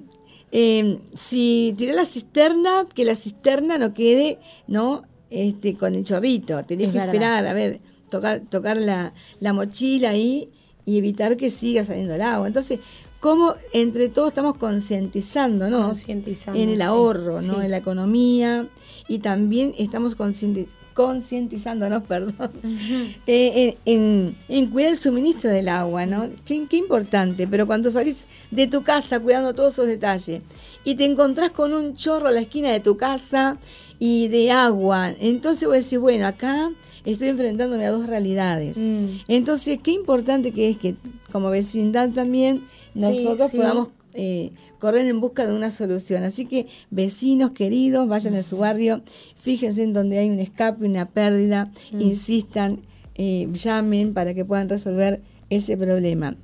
eh, 0.52 1.00
si 1.14 1.76
tiré 1.78 1.94
la 1.94 2.06
cisterna, 2.06 2.86
que 2.94 3.06
la 3.06 3.16
cisterna 3.16 3.78
no 3.78 3.94
quede, 3.94 4.40
¿no? 4.68 5.04
Este, 5.32 5.76
con 5.76 5.96
el 5.96 6.04
chorrito. 6.04 6.64
Tenés 6.66 6.90
que 6.90 7.00
esperar, 7.00 7.48
a 7.48 7.54
ver, 7.54 7.80
tocar, 8.10 8.42
tocar 8.42 8.78
la, 8.78 9.14
mochila 9.54 10.10
ahí 10.10 10.50
y 10.86 10.98
evitar 10.98 11.38
que 11.38 11.50
siga 11.50 11.84
saliendo 11.84 12.14
el 12.14 12.22
agua. 12.22 12.46
Entonces, 12.46 12.80
¿cómo 13.20 13.54
entre 13.74 14.10
todos 14.10 14.28
estamos 14.30 14.56
concientizando, 14.56 15.70
¿no? 15.70 15.88
Concientizando, 15.88 16.60
en 16.60 16.70
el 16.70 16.82
ahorro, 16.82 17.42
¿no? 17.42 17.62
En 17.62 17.72
la 17.72 17.78
economía 17.78 18.68
y 19.08 19.20
también 19.20 19.74
estamos 19.78 20.16
concientizándonos, 20.94 22.04
perdón, 22.08 22.52
eh, 23.28 23.76
en, 23.86 24.36
en, 24.50 24.70
cuidar 24.70 24.92
el 24.92 24.98
suministro 24.98 25.50
del 25.50 25.70
agua, 25.70 26.06
¿no? 26.06 26.30
Qué, 26.46 26.66
qué, 26.70 26.78
importante, 26.78 27.48
pero 27.48 27.66
cuando 27.68 27.90
salís 27.90 28.26
de 28.50 28.68
tu 28.68 28.84
casa 28.84 29.20
cuidando 29.20 29.54
todos 29.54 29.74
esos 29.74 29.88
detalles 29.88 30.42
y 30.84 30.96
te 30.96 31.06
encontrás 31.06 31.52
con 31.52 31.74
un 31.74 31.96
chorro 31.96 32.28
a 32.28 32.32
la 32.32 32.42
esquina 32.42 32.72
de 32.72 32.80
tu 32.80 32.98
casa 32.98 33.58
y 34.00 34.28
de 34.30 34.52
agua, 34.52 35.14
entonces 35.20 35.68
vos 35.68 35.78
decís, 35.78 36.00
bueno, 36.00 36.26
acá 36.26 36.72
estoy 37.06 37.30
enfrentándome 37.30 37.86
a 37.86 37.92
dos 37.92 38.08
realidades. 38.08 38.78
Mm. 38.78 39.06
Entonces, 39.28 39.80
qué 39.82 39.92
importante 39.92 40.52
que 40.52 40.70
es 40.70 40.78
que 40.78 40.96
como 41.32 41.50
vecindad 41.50 42.10
también 42.10 42.64
nosotros 42.94 43.52
podamos 43.52 43.90
eh, 44.14 44.52
correr 44.80 45.08
en 45.08 45.22
busca 45.22 45.46
de 45.46 45.56
una 45.56 45.72
solución. 45.72 46.24
Así 46.24 46.46
que 46.46 46.68
vecinos 46.90 47.52
queridos, 47.52 48.08
vayan 48.08 48.36
a 48.36 48.44
su 48.44 48.58
barrio, 48.58 49.02
fíjense 49.36 49.84
en 49.84 49.94
donde 49.94 50.20
hay 50.20 50.30
un 50.30 50.40
escape, 50.40 50.86
una 50.86 51.10
pérdida, 51.10 51.72
mm. 51.92 52.02
insistan, 52.02 52.82
eh, 53.16 53.48
llamen 53.54 54.14
para 54.14 54.34
que 54.34 54.46
puedan 54.46 54.70
resolver 54.70 55.22
ese 55.50 55.78
problema. 55.78 56.36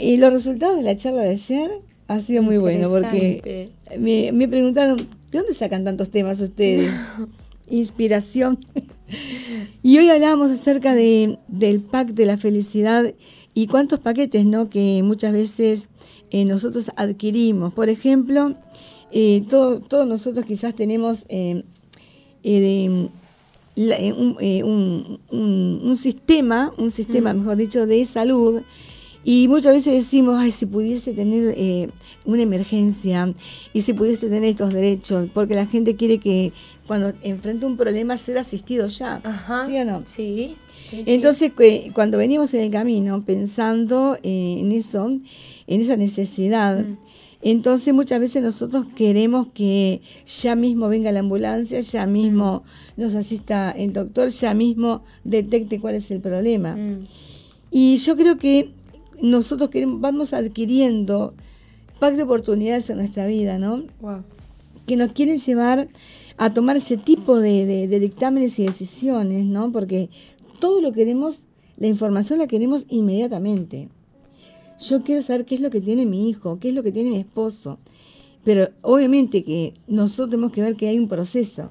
Y 0.00 0.16
los 0.16 0.32
resultados 0.32 0.76
de 0.76 0.82
la 0.82 0.96
charla 0.96 1.22
de 1.22 1.30
ayer 1.30 1.70
ha 2.08 2.20
sido 2.20 2.42
muy 2.42 2.58
bueno 2.58 2.88
porque 2.88 3.70
me, 3.98 4.32
me 4.32 4.48
preguntaron, 4.48 4.96
¿de 4.96 5.38
dónde 5.38 5.54
sacan 5.54 5.84
tantos 5.84 6.10
temas 6.10 6.40
ustedes? 6.40 6.92
Inspiración. 7.68 8.58
y 9.82 9.98
hoy 9.98 10.08
hablamos 10.08 10.50
acerca 10.50 10.94
de, 10.94 11.38
del 11.48 11.80
pack 11.80 12.08
de 12.08 12.26
la 12.26 12.36
felicidad 12.36 13.12
y 13.54 13.66
cuántos 13.68 14.00
paquetes, 14.00 14.44
¿no? 14.44 14.68
Que 14.68 15.02
muchas 15.02 15.32
veces 15.32 15.88
eh, 16.30 16.44
nosotros 16.44 16.90
adquirimos. 16.96 17.72
Por 17.72 17.88
ejemplo, 17.88 18.54
eh, 19.12 19.42
todos 19.48 20.06
nosotros 20.06 20.44
quizás 20.44 20.74
tenemos 20.74 21.24
eh, 21.28 21.62
un, 25.30 25.96
sistema, 25.96 26.72
un 26.76 26.90
sistema, 26.90 27.32
mm. 27.32 27.38
mejor 27.38 27.56
dicho, 27.56 27.86
de 27.86 28.04
salud. 28.04 28.62
Y 29.24 29.48
muchas 29.48 29.72
veces 29.74 29.94
decimos, 29.94 30.36
ay, 30.38 30.52
si 30.52 30.66
pudiese 30.66 31.12
tener 31.12 31.90
una 32.24 32.42
emergencia 32.42 33.34
y 33.72 33.80
si 33.80 33.92
pudiese 33.92 34.28
tener 34.28 34.44
estos 34.44 34.72
derechos, 34.72 35.28
porque 35.34 35.56
la 35.56 35.66
gente 35.66 35.96
quiere 35.96 36.18
que 36.18 36.52
cuando 36.86 37.12
enfrenta 37.22 37.66
un 37.66 37.76
problema 37.76 38.16
ser 38.16 38.38
asistido 38.38 38.86
ya. 38.86 39.20
¿Sí 39.66 39.78
o 39.78 39.84
no? 39.84 40.02
Sí. 40.04 40.56
Entonces, 40.92 41.52
cuando 41.92 42.18
venimos 42.18 42.54
en 42.54 42.60
el 42.60 42.70
camino 42.70 43.24
pensando 43.24 44.16
eh, 44.22 44.58
en 44.60 44.72
eso, 44.72 45.06
en 45.66 45.80
esa 45.80 45.96
necesidad, 45.96 46.84
mm. 46.84 46.98
entonces 47.42 47.92
muchas 47.92 48.20
veces 48.20 48.42
nosotros 48.42 48.86
queremos 48.94 49.48
que 49.48 50.00
ya 50.42 50.54
mismo 50.54 50.88
venga 50.88 51.10
la 51.12 51.20
ambulancia, 51.20 51.80
ya 51.80 52.06
mismo 52.06 52.62
mm. 52.96 53.00
nos 53.00 53.14
asista 53.14 53.72
el 53.72 53.92
doctor, 53.92 54.28
ya 54.28 54.54
mismo 54.54 55.02
detecte 55.24 55.80
cuál 55.80 55.96
es 55.96 56.10
el 56.10 56.20
problema. 56.20 56.76
Mm. 56.76 57.00
Y 57.70 57.96
yo 57.96 58.16
creo 58.16 58.38
que 58.38 58.70
nosotros 59.20 59.70
queremos, 59.70 60.00
vamos 60.00 60.32
adquiriendo 60.32 61.34
packs 61.98 62.16
de 62.16 62.22
oportunidades 62.22 62.88
en 62.90 62.98
nuestra 62.98 63.26
vida, 63.26 63.58
¿no? 63.58 63.84
Que 64.86 64.96
nos 64.96 65.12
quieren 65.12 65.38
llevar 65.38 65.88
a 66.38 66.50
tomar 66.50 66.76
ese 66.76 66.96
tipo 66.96 67.38
de, 67.38 67.86
de, 67.86 68.00
dictámenes 68.00 68.58
y 68.58 68.66
decisiones, 68.66 69.46
¿no? 69.46 69.72
Porque 69.72 70.10
todo 70.58 70.80
lo 70.80 70.92
queremos, 70.92 71.46
la 71.76 71.86
información 71.86 72.38
la 72.38 72.46
queremos 72.46 72.84
inmediatamente. 72.88 73.88
Yo 74.78 75.02
quiero 75.02 75.22
saber 75.22 75.46
qué 75.46 75.54
es 75.54 75.60
lo 75.60 75.70
que 75.70 75.80
tiene 75.80 76.04
mi 76.04 76.28
hijo, 76.28 76.58
qué 76.58 76.68
es 76.68 76.74
lo 76.74 76.82
que 76.82 76.92
tiene 76.92 77.10
mi 77.10 77.18
esposo. 77.18 77.78
Pero 78.44 78.68
obviamente 78.82 79.42
que 79.42 79.74
nosotros 79.88 80.30
tenemos 80.30 80.52
que 80.52 80.62
ver 80.62 80.76
que 80.76 80.88
hay 80.88 80.98
un 80.98 81.08
proceso. 81.08 81.70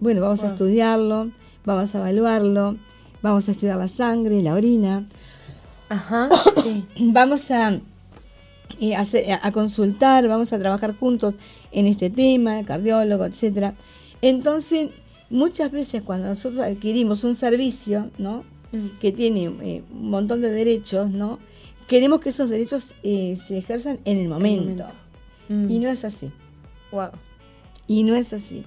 Bueno, 0.00 0.20
vamos 0.20 0.42
a 0.42 0.48
estudiarlo, 0.48 1.30
vamos 1.64 1.94
a 1.94 1.98
evaluarlo, 1.98 2.76
vamos 3.22 3.48
a 3.48 3.52
estudiar 3.52 3.78
la 3.78 3.88
sangre, 3.88 4.42
la 4.42 4.54
orina. 4.54 5.08
Ajá, 5.88 6.28
sí. 6.62 6.84
Vamos 6.98 7.50
a, 7.52 7.80
eh, 8.80 8.94
a, 8.94 9.52
consultar, 9.52 10.26
vamos 10.26 10.52
a 10.52 10.58
trabajar 10.58 10.96
juntos 10.96 11.36
en 11.72 11.86
este 11.86 12.10
tema, 12.10 12.64
cardiólogo, 12.64 13.24
etcétera. 13.24 13.74
Entonces, 14.20 14.90
muchas 15.30 15.70
veces 15.70 16.02
cuando 16.02 16.28
nosotros 16.28 16.62
adquirimos 16.62 17.24
un 17.24 17.34
servicio, 17.34 18.10
¿no? 18.18 18.44
Mm. 18.72 18.98
Que 19.00 19.12
tiene 19.12 19.44
eh, 19.62 19.82
un 19.92 20.10
montón 20.10 20.40
de 20.40 20.50
derechos, 20.50 21.10
¿no? 21.10 21.38
Queremos 21.88 22.20
que 22.20 22.28
esos 22.28 22.48
derechos 22.48 22.94
eh, 23.02 23.36
se 23.36 23.58
ejerzan 23.58 23.98
en 24.04 24.18
el 24.18 24.28
momento. 24.28 24.86
Mm. 25.48 25.70
Y 25.70 25.78
no 25.80 25.88
es 25.88 26.04
así. 26.04 26.30
Wow. 26.92 27.10
Y 27.86 28.04
no 28.04 28.14
es 28.14 28.32
así. 28.32 28.64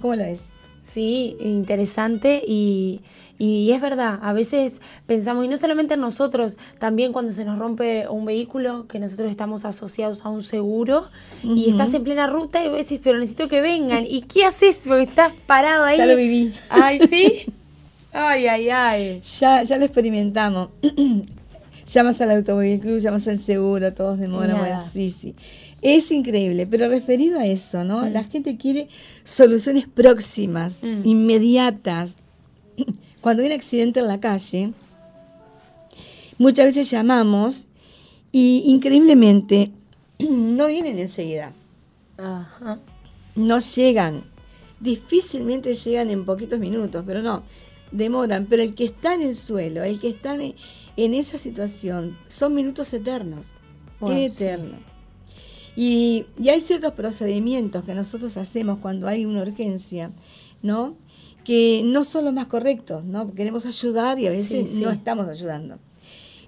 ¿Cómo 0.00 0.14
lo 0.14 0.22
ves? 0.22 0.46
Sí, 0.86 1.36
interesante 1.40 2.42
y, 2.46 3.00
es 3.38 3.80
verdad, 3.80 4.20
a 4.22 4.32
veces 4.32 4.80
pensamos, 5.06 5.44
y 5.44 5.48
no 5.48 5.56
solamente 5.56 5.94
en 5.94 6.00
nosotros, 6.00 6.58
también 6.78 7.12
cuando 7.12 7.32
se 7.32 7.44
nos 7.44 7.58
rompe 7.58 8.06
un 8.08 8.24
vehículo, 8.24 8.86
que 8.86 9.00
nosotros 9.00 9.30
estamos 9.30 9.64
asociados 9.64 10.24
a 10.24 10.28
un 10.28 10.44
seguro 10.44 11.06
y 11.42 11.68
estás 11.68 11.92
en 11.94 12.04
plena 12.04 12.28
ruta 12.28 12.64
y 12.64 12.70
decís, 12.70 13.00
pero 13.02 13.18
necesito 13.18 13.48
que 13.48 13.60
vengan. 13.60 14.04
¿Y 14.08 14.22
qué 14.22 14.44
haces? 14.44 14.84
Porque 14.86 15.02
estás 15.02 15.32
parado 15.46 15.84
ahí. 15.84 15.98
Ya 15.98 16.06
lo 16.06 16.16
viví. 16.16 16.54
Ay, 16.70 17.00
sí. 17.08 17.46
Ay, 18.18 18.46
ay, 18.46 18.70
ay. 18.70 19.20
Ya, 19.40 19.62
ya 19.62 19.76
lo 19.76 19.84
experimentamos. 19.84 20.70
llamas 21.86 22.20
al 22.22 22.30
automóvil 22.30 22.80
club, 22.80 22.98
llamas 22.98 23.28
al 23.28 23.38
seguro, 23.38 23.92
todos 23.92 24.18
demoran. 24.18 24.58
Bueno, 24.58 24.82
sí, 24.90 25.10
sí. 25.10 25.34
Es 25.88 26.10
increíble, 26.10 26.66
pero 26.66 26.88
referido 26.88 27.38
a 27.38 27.46
eso, 27.46 27.84
¿no? 27.84 28.00
Mm. 28.00 28.12
La 28.12 28.24
gente 28.24 28.56
quiere 28.56 28.88
soluciones 29.22 29.86
próximas, 29.86 30.82
mm. 30.82 31.06
inmediatas. 31.06 32.16
Cuando 33.20 33.44
hay 33.44 33.50
un 33.50 33.54
accidente 33.54 34.00
en 34.00 34.08
la 34.08 34.18
calle, 34.18 34.72
muchas 36.38 36.64
veces 36.64 36.90
llamamos 36.90 37.68
y 38.32 38.64
increíblemente 38.66 39.70
no 40.18 40.66
vienen 40.66 40.98
enseguida. 40.98 41.52
No 43.36 43.60
llegan. 43.60 44.24
Difícilmente 44.80 45.72
llegan 45.72 46.10
en 46.10 46.24
poquitos 46.24 46.58
minutos, 46.58 47.04
pero 47.06 47.22
no, 47.22 47.44
demoran. 47.92 48.46
Pero 48.46 48.64
el 48.64 48.74
que 48.74 48.86
está 48.86 49.14
en 49.14 49.22
el 49.22 49.36
suelo, 49.36 49.84
el 49.84 50.00
que 50.00 50.08
está 50.08 50.34
en, 50.34 51.14
esa 51.14 51.38
situación, 51.38 52.18
son 52.26 52.56
minutos 52.56 52.92
eternos. 52.92 53.52
eternos. 54.00 54.80
Y, 55.76 56.24
hay 56.48 56.60
ciertos 56.60 56.92
procedimientos 56.92 57.84
que 57.84 57.94
nosotros 57.94 58.36
hacemos 58.38 58.78
cuando 58.78 59.06
hay 59.06 59.26
una 59.26 59.42
urgencia, 59.42 60.10
¿no? 60.62 60.96
Que 61.44 61.82
no 61.84 62.02
son 62.02 62.24
los 62.24 62.34
más 62.34 62.46
correctos, 62.46 63.04
¿no? 63.04 63.32
Queremos 63.34 63.66
ayudar 63.66 64.18
y 64.18 64.26
a 64.26 64.30
veces 64.30 64.72
no 64.74 64.90
estamos 64.90 65.28
ayudando. 65.28 65.78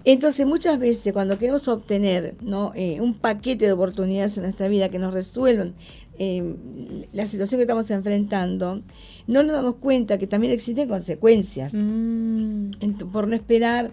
Entonces, 0.05 0.47
muchas 0.47 0.79
veces 0.79 1.13
cuando 1.13 1.39
queremos 1.39 1.69
obtener 1.69 2.35
¿no? 2.41 2.73
Eh, 2.75 3.01
un 3.01 3.15
paquete 3.15 3.67
de 3.67 3.73
oportunidades 3.73 4.37
en 4.39 4.45
nuestra 4.45 4.69
vida 4.69 4.89
que 4.89 4.99
nos 4.99 5.13
resuelvan 5.13 5.75
eh, 6.19 6.57
la 7.13 7.27
situación 7.27 7.59
que 7.59 7.63
estamos 7.63 7.91
enfrentando, 7.91 8.83
no 9.27 9.43
nos 9.43 9.53
damos 9.53 9.75
cuenta 9.75 10.19
que 10.19 10.27
también 10.27 10.53
existen 10.53 10.89
consecuencias 10.89 11.75
mm. 11.75 12.71
por 13.13 13.29
no 13.29 13.37
esperar, 13.37 13.93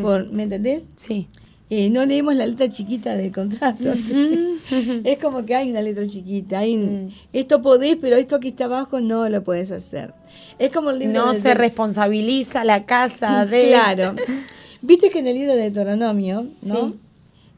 por, 0.00 0.30
¿me 0.30 0.44
entendés? 0.44 0.84
Sí. 0.94 1.28
Eh, 1.70 1.88
no 1.88 2.04
leemos 2.04 2.34
la 2.34 2.46
letra 2.46 2.68
chiquita 2.68 3.16
del 3.16 3.32
contrato. 3.32 3.90
es 5.04 5.18
como 5.18 5.46
que 5.46 5.54
hay 5.54 5.70
una 5.70 5.80
letra 5.80 6.06
chiquita. 6.06 6.58
Hay, 6.58 6.76
mm. 6.76 7.08
Esto 7.32 7.62
podés, 7.62 7.96
pero 7.96 8.16
esto 8.16 8.38
que 8.38 8.48
está 8.48 8.66
abajo 8.66 9.00
no 9.00 9.28
lo 9.28 9.42
puedes 9.42 9.72
hacer. 9.72 10.12
Es 10.58 10.72
como 10.72 10.90
el 10.90 10.98
libro 10.98 11.26
No 11.26 11.34
se 11.34 11.54
responsabiliza 11.54 12.64
la 12.64 12.84
casa 12.84 13.46
de. 13.46 13.68
Claro. 13.68 14.14
Viste 14.82 15.08
que 15.08 15.20
en 15.20 15.26
el 15.26 15.34
libro 15.36 15.54
de 15.54 15.70
Deuteronomio, 15.70 16.46
¿no? 16.60 16.94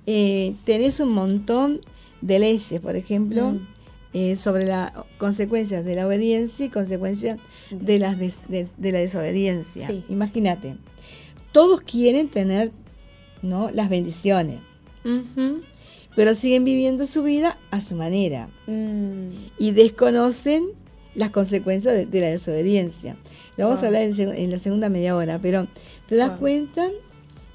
Eh, 0.06 0.54
tenés 0.64 1.00
un 1.00 1.12
montón 1.12 1.80
de 2.20 2.38
leyes, 2.38 2.80
por 2.80 2.94
ejemplo, 2.94 3.50
mm. 3.50 3.68
eh, 4.12 4.36
sobre 4.36 4.66
las 4.66 4.92
consecuencias 5.18 5.84
de 5.84 5.96
la 5.96 6.06
obediencia 6.06 6.66
y 6.66 6.68
consecuencias 6.68 7.38
de, 7.70 7.98
las 7.98 8.16
de, 8.18 8.68
la 8.78 8.98
desobediencia. 8.98 9.90
Imagínate. 10.08 10.76
Todos 11.50 11.80
quieren 11.80 12.28
tener 12.28 12.70
¿no? 13.42 13.70
las 13.70 13.88
bendiciones. 13.88 14.58
Pero 16.16 16.34
siguen 16.34 16.64
viviendo 16.64 17.06
su 17.06 17.22
vida 17.22 17.58
a 17.70 17.80
su 17.80 17.94
manera. 17.94 18.48
Mm. 18.66 19.30
Y 19.58 19.70
desconocen 19.72 20.70
las 21.14 21.30
consecuencias 21.30 22.10
de, 22.10 22.20
la 22.20 22.28
desobediencia. 22.28 23.16
Lo 23.56 23.66
vamos 23.68 23.82
a 23.82 23.86
hablar 23.86 24.02
en, 24.02 24.50
la 24.50 24.58
segunda 24.58 24.88
media 24.88 25.16
hora, 25.16 25.38
pero 25.40 25.66
te 26.06 26.16
das 26.16 26.32
cuenta 26.32 26.88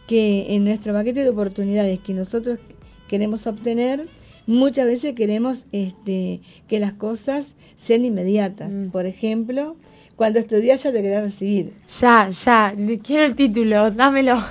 que 0.07 0.55
en 0.55 0.63
nuestro 0.63 0.93
paquete 0.93 1.23
de 1.23 1.29
oportunidades 1.29 1.99
que 1.99 2.13
nosotros 2.13 2.59
queremos 3.07 3.45
obtener, 3.47 4.07
muchas 4.47 4.85
veces 4.85 5.13
queremos 5.13 5.65
este, 5.71 6.41
que 6.67 6.79
las 6.79 6.93
cosas 6.93 7.55
sean 7.75 8.03
inmediatas. 8.03 8.71
Mm. 8.71 8.89
Por 8.89 9.05
ejemplo, 9.05 9.75
cuando 10.15 10.39
estudias 10.39 10.83
ya 10.83 10.91
te 10.91 11.01
querés 11.01 11.21
recibir. 11.21 11.73
Ya, 11.99 12.29
ya, 12.29 12.75
quiero 13.03 13.25
el 13.25 13.35
título, 13.35 13.91
dámelo. 13.91 14.43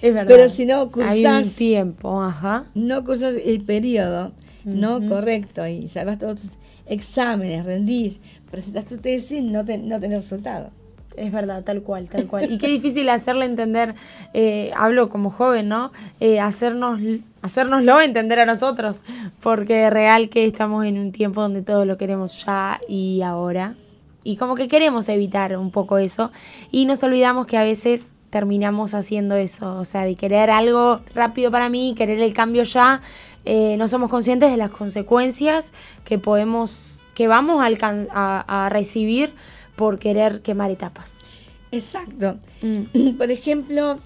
Es 0.00 0.14
verdad. 0.14 0.34
Pero 0.34 0.48
si 0.48 0.66
no 0.66 0.90
cursás. 0.90 1.12
Hay 1.12 1.24
un 1.24 1.50
tiempo, 1.50 2.22
ajá. 2.22 2.66
No 2.74 3.04
cursas 3.04 3.34
el 3.44 3.60
periodo, 3.62 4.32
no 4.64 5.06
correcto, 5.06 5.66
y 5.66 5.88
salvas 5.88 6.18
todos 6.18 6.50
exámenes, 6.86 7.64
rendís, 7.64 8.20
presentas 8.50 8.86
tu 8.86 8.98
tesis, 8.98 9.42
no, 9.42 9.62
no 9.62 10.00
tener 10.00 10.20
resultado. 10.20 10.70
Es 11.16 11.32
verdad, 11.32 11.64
tal 11.64 11.82
cual, 11.82 12.08
tal 12.08 12.26
cual. 12.26 12.50
Y 12.50 12.58
qué 12.58 12.68
difícil 12.68 13.08
hacerle 13.10 13.44
entender, 13.44 13.94
eh, 14.34 14.70
hablo 14.76 15.08
como 15.08 15.30
joven, 15.30 15.68
¿no? 15.68 15.90
Eh, 16.20 16.38
hacernos, 16.38 17.00
hacernoslo 17.42 18.00
entender 18.00 18.38
a 18.38 18.46
nosotros, 18.46 19.00
porque 19.42 19.86
es 19.86 19.92
real 19.92 20.28
que 20.28 20.46
estamos 20.46 20.86
en 20.86 20.98
un 20.98 21.12
tiempo 21.12 21.42
donde 21.42 21.62
todo 21.62 21.84
lo 21.84 21.98
queremos 21.98 22.44
ya 22.44 22.80
y 22.88 23.22
ahora. 23.22 23.74
Y 24.22 24.36
como 24.36 24.54
que 24.54 24.68
queremos 24.68 25.08
evitar 25.08 25.56
un 25.56 25.70
poco 25.70 25.98
eso. 25.98 26.30
Y 26.70 26.84
nos 26.84 27.02
olvidamos 27.02 27.46
que 27.46 27.56
a 27.56 27.62
veces 27.62 28.14
terminamos 28.30 28.94
haciendo 28.94 29.34
eso, 29.34 29.76
o 29.76 29.84
sea, 29.84 30.04
de 30.04 30.14
querer 30.14 30.50
algo 30.50 31.00
rápido 31.14 31.50
para 31.50 31.68
mí, 31.68 31.94
querer 31.96 32.20
el 32.20 32.32
cambio 32.32 32.62
ya, 32.62 33.00
eh, 33.44 33.76
no 33.78 33.88
somos 33.88 34.10
conscientes 34.10 34.50
de 34.50 34.56
las 34.56 34.70
consecuencias 34.70 35.72
que 36.04 36.18
podemos, 36.18 37.04
que 37.14 37.28
vamos 37.28 37.64
a, 37.64 38.44
a, 38.66 38.68
recibir 38.68 39.32
por 39.76 39.98
querer 39.98 40.42
quemar 40.42 40.70
etapas. 40.70 41.34
Exacto. 41.72 42.38
Mm. 42.62 43.10
Por 43.18 43.30
ejemplo, 43.30 43.98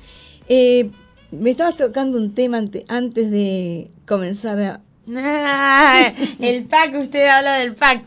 eh, 0.48 0.90
me 1.30 1.50
estabas 1.50 1.76
tocando 1.76 2.18
un 2.18 2.34
tema 2.34 2.62
antes 2.88 3.30
de 3.30 3.90
comenzar 4.06 4.60
a, 4.60 4.80
el 5.04 6.64
pack, 6.66 6.94
usted 6.96 7.26
habla 7.26 7.56
del 7.56 7.74
pack. 7.74 8.04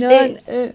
No, 0.00 0.10
eh, 0.10 0.40
eh, 0.46 0.72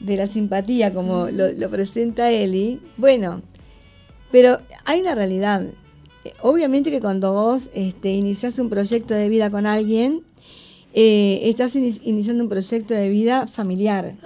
de 0.00 0.16
la 0.16 0.26
simpatía 0.26 0.90
como 0.90 1.28
lo, 1.28 1.68
presenta 1.68 2.30
Eli, 2.30 2.80
bueno, 2.96 3.42
pero 4.32 4.56
hay 4.86 5.02
una 5.02 5.14
realidad. 5.14 5.66
Obviamente 6.40 6.90
que 6.90 7.00
cuando 7.00 7.34
vos 7.34 7.70
este, 7.74 8.12
inicias 8.12 8.58
un 8.58 8.70
proyecto 8.70 9.12
de 9.12 9.28
vida 9.28 9.50
con 9.50 9.66
alguien, 9.66 10.22
eh, 10.94 11.40
estás 11.50 11.76
iniciando 11.76 12.44
un 12.44 12.48
proyecto 12.48 12.94
de 12.94 13.10
vida 13.10 13.46
familiar. 13.46 14.16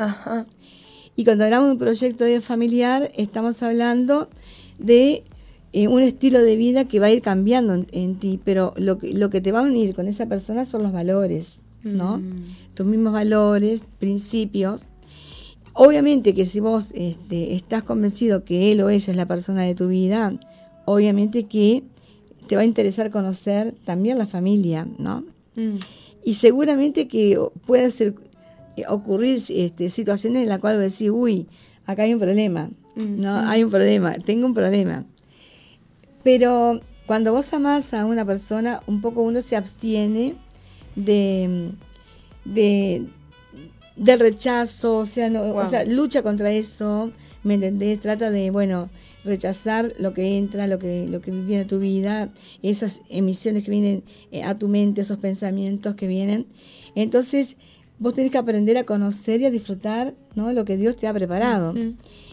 Y 1.16 1.24
cuando 1.24 1.42
hablamos 1.42 1.66
de 1.66 1.72
un 1.72 1.78
proyecto 1.80 2.22
de 2.22 2.30
vida 2.30 2.40
familiar, 2.40 3.10
estamos 3.16 3.60
hablando 3.64 4.28
de 4.78 5.24
eh, 5.76 5.88
un 5.88 6.02
estilo 6.02 6.40
de 6.40 6.54
vida 6.54 6.84
que 6.84 7.00
va 7.00 7.06
a 7.06 7.10
ir 7.10 7.20
cambiando 7.20 7.84
en, 7.90 8.14
ti, 8.20 8.38
pero 8.44 8.74
lo 8.76 8.96
que, 8.96 9.12
lo 9.12 9.28
que 9.28 9.40
te 9.40 9.50
va 9.50 9.58
a 9.58 9.62
unir 9.64 9.92
con 9.92 10.06
esa 10.06 10.26
persona 10.26 10.64
son 10.64 10.84
los 10.84 10.92
valores, 10.92 11.62
¿no? 11.82 12.18
Mm. 12.18 12.36
Tus 12.74 12.86
mismos 12.86 13.12
valores, 13.12 13.82
principios. 13.98 14.86
Obviamente 15.72 16.32
que 16.32 16.44
si 16.44 16.60
vos 16.60 16.92
este, 16.94 17.54
estás 17.54 17.82
convencido 17.82 18.44
que 18.44 18.70
él 18.70 18.82
o 18.82 18.88
ella 18.88 19.10
es 19.10 19.16
la 19.16 19.26
persona 19.26 19.64
de 19.64 19.74
tu 19.74 19.88
vida, 19.88 20.38
obviamente 20.84 21.42
que 21.46 21.82
te 22.46 22.54
va 22.54 22.62
a 22.62 22.66
interesar 22.66 23.10
conocer 23.10 23.74
también 23.84 24.16
la 24.16 24.28
familia, 24.28 24.86
¿no? 25.00 25.24
Mm. 25.56 25.78
Y 26.22 26.34
seguramente 26.34 27.08
que 27.08 27.36
puede 27.66 27.90
ser, 27.90 28.14
eh, 28.76 28.84
ocurrir 28.88 29.40
este, 29.48 29.88
situaciones 29.88 30.44
en 30.44 30.50
las 30.50 30.60
cuales 30.60 30.80
decís, 30.80 31.10
uy, 31.12 31.48
acá 31.84 32.04
hay 32.04 32.14
un 32.14 32.20
problema, 32.20 32.70
¿no? 32.94 33.38
Hay 33.38 33.64
un 33.64 33.70
problema, 33.72 34.14
tengo 34.18 34.46
un 34.46 34.54
problema. 34.54 35.04
Pero 36.24 36.80
cuando 37.06 37.32
vos 37.32 37.52
amás 37.52 37.94
a 37.94 38.06
una 38.06 38.24
persona, 38.24 38.82
un 38.86 39.00
poco 39.00 39.22
uno 39.22 39.42
se 39.42 39.56
abstiene 39.56 40.34
de, 40.96 41.70
de 42.44 43.06
del 43.96 44.18
rechazo, 44.18 44.98
o 44.98 45.06
sea, 45.06 45.30
o 45.30 45.66
sea, 45.66 45.84
lucha 45.84 46.22
contra 46.22 46.50
eso, 46.50 47.12
¿me 47.44 47.54
entendés? 47.54 48.00
Trata 48.00 48.30
de, 48.30 48.50
bueno, 48.50 48.90
rechazar 49.24 49.92
lo 49.98 50.12
que 50.14 50.36
entra, 50.36 50.66
lo 50.66 50.78
que, 50.78 51.06
lo 51.08 51.20
que 51.20 51.30
viene 51.30 51.62
a 51.62 51.66
tu 51.66 51.78
vida, 51.78 52.32
esas 52.62 53.02
emisiones 53.08 53.64
que 53.64 53.70
vienen 53.70 54.04
eh, 54.32 54.42
a 54.42 54.58
tu 54.58 54.68
mente, 54.68 55.02
esos 55.02 55.18
pensamientos 55.18 55.94
que 55.94 56.08
vienen. 56.08 56.46
Entonces, 56.96 57.56
vos 58.04 58.12
tenés 58.12 58.30
que 58.30 58.36
aprender 58.36 58.76
a 58.76 58.84
conocer 58.84 59.40
y 59.40 59.46
a 59.46 59.50
disfrutar 59.50 60.14
¿no? 60.34 60.52
lo 60.52 60.66
que 60.66 60.76
Dios 60.76 60.94
te 60.94 61.06
ha 61.06 61.14
preparado. 61.14 61.74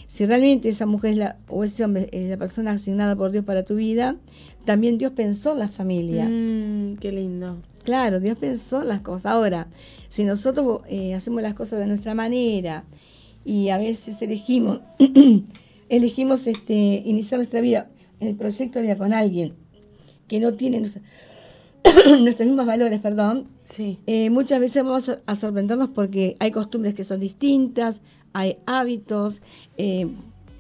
Si 0.06 0.26
realmente 0.26 0.68
esa 0.68 0.86
mujer 0.86 1.12
es 1.12 1.18
la, 1.18 1.38
o 1.48 1.64
ese 1.64 1.86
hombre 1.86 2.10
es 2.12 2.30
la 2.30 2.36
persona 2.36 2.72
asignada 2.72 3.16
por 3.16 3.32
Dios 3.32 3.46
para 3.46 3.64
tu 3.64 3.76
vida, 3.76 4.18
también 4.66 4.98
Dios 4.98 5.14
pensó 5.14 5.54
en 5.54 5.60
la 5.60 5.70
familia. 5.70 6.28
Mm, 6.30 6.98
qué 6.98 7.14
lindo. 7.14 7.62
Claro, 7.86 8.20
Dios 8.20 8.38
pensó 8.38 8.82
en 8.82 8.90
las 8.90 9.00
cosas. 9.00 9.32
Ahora, 9.32 9.70
si 10.10 10.26
nosotros 10.26 10.82
eh, 10.90 11.14
hacemos 11.14 11.42
las 11.42 11.54
cosas 11.54 11.80
de 11.80 11.88
nuestra 11.88 12.16
manera 12.16 12.84
y 13.46 13.70
a 13.70 13.78
veces 13.78 14.22
elegimos 14.22 14.82
elegimos 15.90 16.48
este, 16.48 17.02
iniciar 17.06 17.40
nuestra 17.40 17.62
vida, 17.62 17.90
el 18.20 18.36
proyecto 18.36 18.80
de 18.80 18.84
vida 18.84 18.98
con 18.98 19.14
alguien 19.14 19.54
que 20.28 20.42
no 20.42 20.54
tiene 20.54 20.82
nuestros 22.22 22.48
mismos 22.48 22.66
valores, 22.66 23.00
perdón, 23.00 23.48
sí. 23.64 24.00
Eh, 24.08 24.30
muchas 24.30 24.60
veces 24.60 24.84
vamos 24.84 25.12
a 25.26 25.36
sorprendernos 25.36 25.90
porque 25.90 26.36
hay 26.40 26.52
costumbres 26.52 26.94
que 26.94 27.04
son 27.04 27.20
distintas, 27.20 28.02
hay 28.34 28.58
hábitos, 28.66 29.42
eh, 29.78 30.08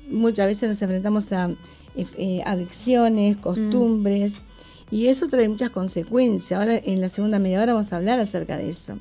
muchas 0.10 0.47
veces 0.47 0.69
nos 0.69 0.81
enfrentamos 0.81 1.31
a 1.34 1.51
eh, 1.95 2.41
adicciones, 2.45 3.38
costumbres, 3.38 4.41
y 4.89 5.07
eso 5.07 5.27
trae 5.27 5.47
muchas 5.47 5.69
consecuencias. 5.69 6.60
Ahora 6.60 6.79
en 6.84 6.99
la 6.99 7.10
segunda 7.10 7.39
media 7.39 7.62
hora 7.62 7.73
vamos 7.73 7.93
a 7.93 7.97
hablar 7.97 8.19
acerca 8.19 8.57
de 8.57 8.69
eso. 8.69 8.97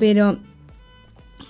Pero 0.00 0.38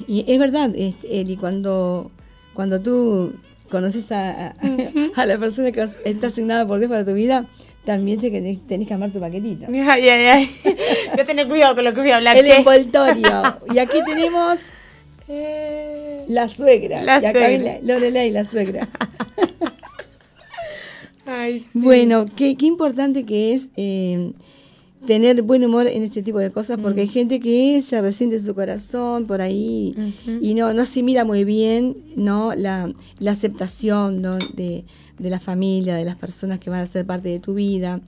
y 0.06 0.24
es 0.26 0.38
verdad, 0.38 0.72
este, 0.74 1.20
Eli, 1.20 1.36
cuando, 1.36 2.10
cuando 2.54 2.80
tú 2.80 3.34
conoces 3.70 4.10
a, 4.12 4.54
la 5.26 5.38
persona 5.38 5.72
que 5.72 5.82
está 6.04 6.26
asignada 6.26 6.66
por 6.66 6.78
Dios 6.78 6.90
para 6.90 7.04
tu 7.04 7.14
vida, 7.14 7.46
también 7.84 8.20
te, 8.20 8.30
tenés 8.30 8.86
que 8.88 8.94
amar 8.94 9.10
tu 9.10 9.20
paquetito. 9.20 9.66
Ay, 9.68 10.08
ay, 10.08 10.26
ay. 10.26 10.50
Yo 11.16 11.24
tenés 11.24 11.46
cuidado 11.46 11.74
con 11.74 11.84
lo 11.84 11.92
que 11.92 12.00
voy 12.00 12.10
a 12.10 12.16
hablar. 12.18 12.36
El 12.36 12.48
envoltorio. 12.50 13.58
Y 13.74 13.78
aquí 13.78 13.98
tenemos 14.06 14.70
eh, 15.28 16.24
la 16.28 16.48
suegra. 16.48 17.02
La 17.02 17.20
y 17.20 17.24
acá 17.24 17.46
suegra. 17.46 17.78
La 17.82 18.44
suegra. 18.44 18.88
Ay, 21.26 21.60
sí. 21.60 21.78
Bueno, 21.78 22.26
qué, 22.36 22.56
qué, 22.56 22.66
importante 22.66 23.24
que 23.24 23.54
es 23.54 23.70
eh, 23.76 24.32
tener 25.06 25.42
buen 25.42 25.64
humor 25.64 25.86
en 25.86 26.02
este 26.02 26.22
tipo 26.22 26.38
de 26.38 26.50
cosas, 26.50 26.78
porque 26.82 27.02
hay 27.02 27.06
mm. 27.06 27.12
gente 27.12 27.40
que 27.40 27.80
se 27.80 28.00
resiente 28.00 28.36
en 28.36 28.42
su 28.42 28.54
corazón 28.54 29.26
por 29.26 29.40
ahí 29.40 29.94
y 30.40 30.54
no, 30.54 30.72
no 30.74 30.82
asimila 30.82 31.24
muy 31.24 31.44
bien 31.44 31.96
¿no? 32.16 32.54
la, 32.54 32.92
la 33.18 33.30
aceptación 33.30 34.22
de, 34.22 34.84
de, 35.22 35.30
la 35.30 35.40
familia, 35.40 35.94
de 35.94 36.04
las 36.04 36.16
personas 36.16 36.58
que 36.58 36.70
van 36.70 36.80
a 36.80 36.86
ser 36.86 37.06
parte 37.06 37.28
de 37.28 37.38
tu 37.38 37.54
vida. 37.54 38.00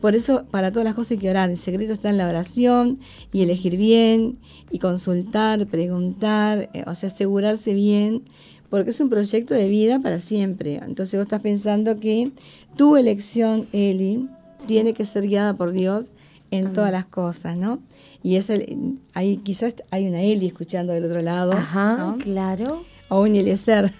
Por 0.00 0.14
eso, 0.14 0.44
para 0.50 0.72
todas 0.72 0.84
las 0.84 0.94
cosas 0.94 1.12
hay 1.12 1.18
que 1.18 1.30
orar. 1.30 1.50
El 1.50 1.56
secreto 1.56 1.92
está 1.92 2.10
en 2.10 2.16
la 2.16 2.28
oración 2.28 2.98
y 3.32 3.42
elegir 3.42 3.76
bien 3.76 4.38
y 4.70 4.78
consultar, 4.78 5.66
preguntar, 5.66 6.70
eh, 6.74 6.84
o 6.86 6.94
sea, 6.94 7.08
asegurarse 7.08 7.74
bien, 7.74 8.24
porque 8.70 8.90
es 8.90 9.00
un 9.00 9.10
proyecto 9.10 9.54
de 9.54 9.68
vida 9.68 10.00
para 10.00 10.18
siempre. 10.18 10.80
Entonces 10.82 11.14
vos 11.14 11.26
estás 11.26 11.40
pensando 11.40 12.00
que 12.00 12.32
tu 12.76 12.96
elección, 12.96 13.66
Eli, 13.72 14.28
tiene 14.66 14.94
que 14.94 15.04
ser 15.04 15.26
guiada 15.28 15.54
por 15.54 15.72
Dios 15.72 16.10
en 16.50 16.72
todas 16.72 16.92
las 16.92 17.06
cosas, 17.06 17.56
¿no? 17.56 17.80
Y 18.22 18.36
es 18.36 18.50
el, 18.50 19.00
ahí 19.14 19.38
quizás 19.38 19.74
hay 19.90 20.06
una 20.06 20.22
Eli 20.22 20.46
escuchando 20.46 20.92
del 20.92 21.04
otro 21.04 21.22
lado. 21.22 21.52
Ajá, 21.52 22.16
claro. 22.20 22.84
O 23.12 23.22
un 23.22 23.36
Eliezer. 23.36 23.92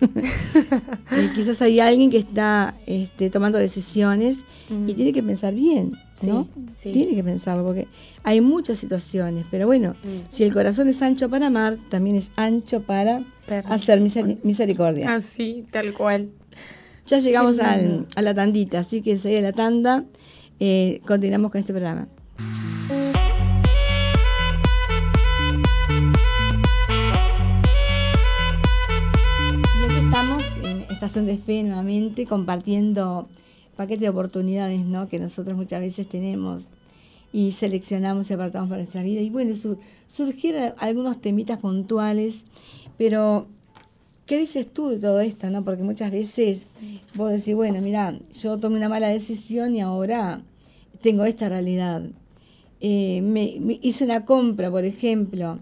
quizás 1.35 1.61
hay 1.61 1.81
alguien 1.81 2.11
que 2.11 2.16
está 2.16 2.75
este, 2.87 3.29
tomando 3.29 3.59
decisiones 3.59 4.46
y 4.87 4.94
tiene 4.94 5.12
que 5.12 5.22
pensar 5.22 5.55
bien, 5.55 5.92
¿no? 6.22 6.48
Tiene 6.81 7.14
que 7.14 7.22
pensarlo 7.22 7.62
porque 7.62 7.88
hay 8.22 8.40
muchas 8.40 8.79
situaciones, 8.79 9.44
pero 9.51 9.66
bueno, 9.66 9.94
mm. 10.03 10.29
si 10.29 10.44
el 10.44 10.53
corazón 10.55 10.88
es 10.88 11.03
ancho 11.03 11.29
para 11.29 11.48
amar, 11.48 11.79
también 11.90 12.16
es 12.16 12.31
ancho 12.37 12.83
para 12.83 13.22
hacer 13.66 14.01
misericordia. 14.01 15.14
Así, 15.14 15.66
tal 15.70 15.92
cual. 15.92 16.31
Ya 17.07 17.18
llegamos 17.18 17.59
a 17.59 18.22
la 18.22 18.35
tandita, 18.35 18.79
así 18.79 19.03
que 19.03 19.16
sigue 19.16 19.42
la 19.42 19.53
tanda. 19.53 20.05
Eh, 20.59 21.01
continuamos 21.07 21.51
con 21.51 21.59
este 21.59 21.72
programa. 21.72 22.09
Estación 31.02 31.26
de 31.26 31.36
Fe 31.36 31.64
nuevamente 31.64 32.26
compartiendo 32.26 33.26
paquete 33.74 34.02
de 34.02 34.10
oportunidades 34.10 34.84
¿no? 34.84 35.08
que 35.08 35.18
nosotros 35.18 35.56
muchas 35.56 35.80
veces 35.80 36.08
tenemos 36.08 36.70
y 37.32 37.50
seleccionamos 37.50 38.30
y 38.30 38.34
apartamos 38.34 38.68
para 38.68 38.82
nuestra 38.82 39.02
vida. 39.02 39.20
Y 39.20 39.28
bueno, 39.28 39.52
surgieron 40.06 40.74
algunos 40.78 41.20
temitas 41.20 41.58
puntuales, 41.58 42.44
pero 42.98 43.48
¿qué 44.26 44.38
dices 44.38 44.72
tú 44.72 44.90
de 44.90 45.00
todo 45.00 45.18
esto? 45.18 45.50
no 45.50 45.64
Porque 45.64 45.82
muchas 45.82 46.12
veces 46.12 46.68
vos 47.16 47.32
decís, 47.32 47.56
bueno, 47.56 47.80
mira, 47.80 48.16
yo 48.40 48.58
tomé 48.58 48.76
una 48.76 48.88
mala 48.88 49.08
decisión 49.08 49.74
y 49.74 49.80
ahora 49.80 50.40
tengo 51.00 51.24
esta 51.24 51.48
realidad. 51.48 52.04
Eh, 52.80 53.22
me, 53.22 53.58
hice 53.82 54.04
una 54.04 54.24
compra, 54.24 54.70
por 54.70 54.84
ejemplo, 54.84 55.58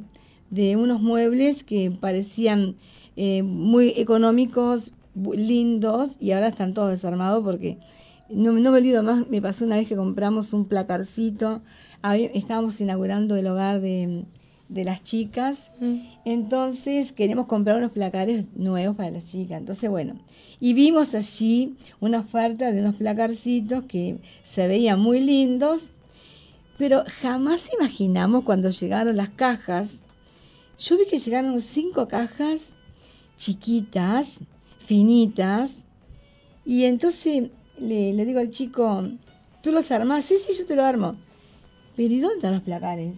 de 0.50 0.76
unos 0.76 1.00
muebles 1.00 1.64
que 1.64 1.90
parecían 1.90 2.76
eh, 3.16 3.42
muy 3.42 3.94
económicos, 3.96 4.92
lindos 5.34 6.16
y 6.18 6.32
ahora 6.32 6.48
están 6.48 6.74
todos 6.74 6.90
desarmados 6.90 7.42
porque 7.44 7.78
no, 8.30 8.52
no 8.52 8.70
me 8.70 8.78
olvido 8.78 9.02
más, 9.02 9.28
me 9.28 9.42
pasó 9.42 9.64
una 9.64 9.76
vez 9.76 9.88
que 9.88 9.96
compramos 9.96 10.52
un 10.52 10.64
placarcito, 10.64 11.60
estábamos 12.34 12.80
inaugurando 12.80 13.36
el 13.36 13.46
hogar 13.46 13.80
de, 13.80 14.24
las 14.68 15.02
chicas, 15.02 15.72
mm. 15.80 15.96
entonces 16.24 17.12
queremos 17.12 17.46
comprar 17.46 17.76
unos 17.76 17.90
placares 17.90 18.44
nuevos 18.54 18.96
para 18.96 19.10
las 19.10 19.28
chicas, 19.28 19.58
entonces 19.58 19.90
bueno, 19.90 20.14
y 20.60 20.74
vimos 20.74 21.14
allí 21.14 21.76
una 21.98 22.20
oferta 22.20 22.70
de 22.70 22.80
unos 22.80 22.94
placarcitos 22.94 23.84
que 23.84 24.18
se 24.44 24.68
veían 24.68 25.00
muy 25.00 25.20
lindos, 25.20 25.90
pero 26.78 27.02
jamás 27.20 27.70
imaginamos 27.78 28.44
cuando 28.44 28.70
llegaron 28.70 29.16
las 29.16 29.30
cajas, 29.30 30.04
yo 30.78 30.96
vi 30.96 31.04
que 31.06 31.18
llegaron 31.18 31.60
cinco 31.60 32.06
cajas 32.06 32.74
chiquitas, 33.36 34.38
finitas. 34.90 35.84
Y 36.64 36.84
entonces 36.84 37.50
le, 37.78 38.24
digo 38.24 38.40
al 38.40 38.50
chico, 38.50 39.08
¿tú 39.62 39.70
los 39.70 39.88
armás? 39.92 40.24
Sí, 40.24 40.34
sí, 40.36 40.52
yo 40.58 40.66
te 40.66 40.74
lo 40.74 40.82
armo. 40.84 41.14
Pero 41.94 42.12
¿y 42.12 42.18
dónde 42.18 42.36
están 42.36 42.54
los 42.54 42.62
placares? 42.62 43.16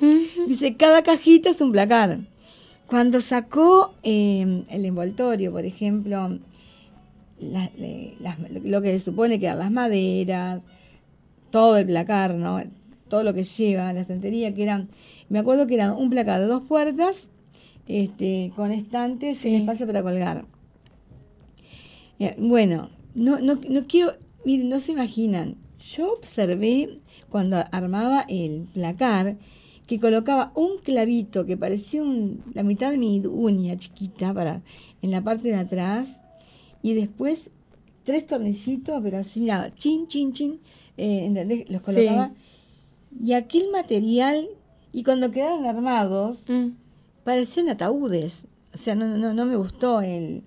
Dice, 0.46 0.76
cada 0.76 1.02
cajita 1.02 1.50
es 1.50 1.60
un 1.60 1.72
placar. 1.72 2.20
Cuando 2.86 3.20
sacó 3.20 3.92
em, 4.04 4.64
el 4.70 4.84
envoltorio, 4.84 5.50
por 5.50 5.64
ejemplo, 5.64 6.38
lo 7.40 8.82
que 8.82 8.92
se 8.92 9.00
supone 9.00 9.40
que 9.40 9.46
eran 9.46 9.58
las 9.58 9.72
maderas, 9.72 10.62
todo 11.50 11.76
el 11.76 11.86
placar, 11.86 12.34
¿no? 12.34 12.62
Todo 13.08 13.24
lo 13.24 13.34
que 13.34 13.42
lleva 13.42 13.92
la 13.92 14.02
estantería, 14.02 14.54
que 14.54 14.62
eran, 14.62 14.88
me 15.28 15.40
acuerdo 15.40 15.66
que 15.66 15.74
eran 15.74 15.90
un 15.96 16.08
placar 16.08 16.38
de 16.38 16.46
dos 16.46 16.62
puertas 16.62 17.30
este, 17.90 18.52
con 18.54 18.70
estantes 18.70 19.38
sin 19.38 19.54
espacio 19.56 19.84
para 19.84 20.02
colgar. 20.02 20.46
Eh, 22.20 22.36
bueno, 22.38 22.88
no, 23.14 23.40
no, 23.40 23.58
no 23.68 23.86
quiero, 23.88 24.12
miren, 24.44 24.68
no 24.68 24.78
se 24.78 24.92
imaginan. 24.92 25.56
Yo 25.96 26.12
observé 26.12 26.98
cuando 27.30 27.56
armaba 27.72 28.24
el 28.28 28.68
placar 28.72 29.38
que 29.88 29.98
colocaba 29.98 30.52
un 30.54 30.78
clavito 30.78 31.46
que 31.46 31.56
parecía 31.56 32.02
la 32.54 32.62
mitad 32.62 32.92
de 32.92 32.98
mi 32.98 33.20
uña 33.26 33.76
chiquita 33.76 34.32
para 34.32 34.62
en 35.02 35.10
la 35.10 35.22
parte 35.22 35.48
de 35.48 35.56
atrás 35.56 36.20
y 36.82 36.94
después 36.94 37.50
tres 38.04 38.24
tornillitos, 38.24 39.00
pero 39.02 39.18
así, 39.18 39.40
mira, 39.40 39.74
chin, 39.74 40.06
chin, 40.06 40.32
chin, 40.32 40.60
eh, 40.96 41.24
¿entendés? 41.24 41.68
Los 41.68 41.82
colocaba. 41.82 42.32
Y 43.18 43.32
aquel 43.32 43.72
material, 43.72 44.48
y 44.92 45.02
cuando 45.02 45.32
quedaban 45.32 45.66
armados, 45.66 46.48
mm 46.48 46.89
parecían 47.24 47.68
ataúdes. 47.68 48.48
O 48.74 48.78
sea, 48.78 48.94
no, 48.94 49.06
no, 49.06 49.34
no 49.34 49.44
me 49.46 49.56
gustó 49.56 50.00
el, 50.00 50.44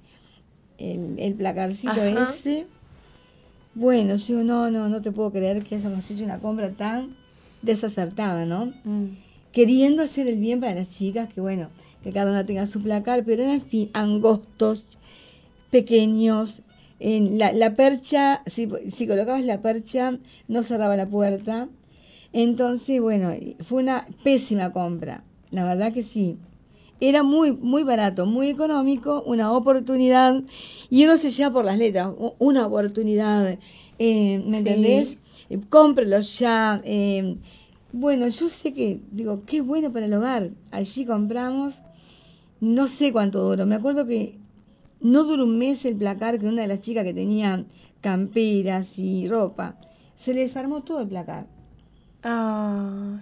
el, 0.78 1.36
placarcito 1.36 2.02
ese. 2.04 2.68
Bueno, 3.76 4.16
yo 4.16 4.44
no, 4.44 4.70
no, 4.70 4.88
no 4.88 5.02
te 5.02 5.12
puedo 5.12 5.32
creer 5.32 5.64
que 5.64 5.76
hayamos 5.76 6.10
hecho 6.10 6.24
una 6.24 6.40
compra 6.40 6.72
tan 6.72 7.16
desacertada, 7.62 8.46
¿no? 8.46 8.74
Mm. 8.84 9.18
Queriendo 9.52 10.04
hacer 10.04 10.28
el 10.28 10.40
bien 10.40 10.60
para 10.60 10.76
las 10.76 10.92
chicas, 10.92 11.30
que 11.34 11.42
bueno, 11.42 11.70
que 12.04 12.12
cada 12.12 12.32
una 12.32 12.46
tenga 12.46 12.66
su 12.68 12.82
placar, 12.82 13.24
pero 13.26 13.44
eran 13.44 13.62
fin, 13.62 13.90
angostos, 13.94 15.00
pequeños. 15.70 16.62
En 17.00 17.38
la, 17.38 17.52
la 17.52 17.76
percha, 17.76 18.42
si, 18.46 18.70
si 18.88 19.08
colocabas 19.08 19.44
la 19.44 19.62
percha, 19.62 20.18
no 20.48 20.64
cerraba 20.64 20.96
la 20.96 21.08
puerta. 21.08 21.68
Entonces, 22.32 23.02
bueno, 23.02 23.32
fue 23.60 23.84
una 23.84 24.08
pésima 24.24 24.72
compra. 24.72 25.24
La 25.52 25.66
verdad 25.66 25.92
que 25.92 26.04
sí 26.04 26.38
era 27.10 27.22
muy, 27.22 27.52
muy 27.52 27.84
barato, 27.84 28.26
muy 28.26 28.48
económico, 28.48 29.24
una 29.26 29.52
oportunidad, 29.52 30.42
y 30.90 31.04
uno 31.04 31.18
se 31.18 31.32
lleva 31.32 31.52
por 31.52 31.66
las 31.66 31.78
letras, 31.78 32.12
una 32.40 32.66
oportunidad, 32.66 33.60
eh, 34.00 34.44
¿me 34.50 34.60
entendés? 34.60 35.18
Eh, 35.50 35.60
cómprelo 35.68 36.22
ya. 36.22 36.82
Eh, 36.86 37.36
bueno, 37.92 38.26
yo 38.30 38.48
sé 38.48 38.74
que, 38.74 39.02
digo, 39.12 39.44
qué 39.46 39.60
bueno 39.60 39.92
para 39.92 40.06
el 40.06 40.14
hogar. 40.14 40.52
Allí 40.72 41.06
compramos, 41.06 41.84
no 42.62 42.88
sé 42.88 43.12
cuánto 43.12 43.44
duró, 43.50 43.66
me 43.66 43.76
acuerdo 43.76 44.06
que 44.06 44.38
no 45.02 45.26
duró 45.26 45.44
un 45.44 45.58
mes 45.58 45.84
el 45.84 45.98
placar 45.98 46.40
que 46.40 46.48
una 46.48 46.62
de 46.62 46.70
las 46.70 46.80
chicas 46.80 47.04
que 47.04 47.14
tenía 47.14 47.66
camperas 48.00 48.98
y 48.98 49.28
ropa, 49.28 49.78
se 50.16 50.34
les 50.34 50.56
armó 50.56 50.84
todo 50.84 51.02
el 51.02 51.10
placar. 51.10 51.48
no, 52.24 53.20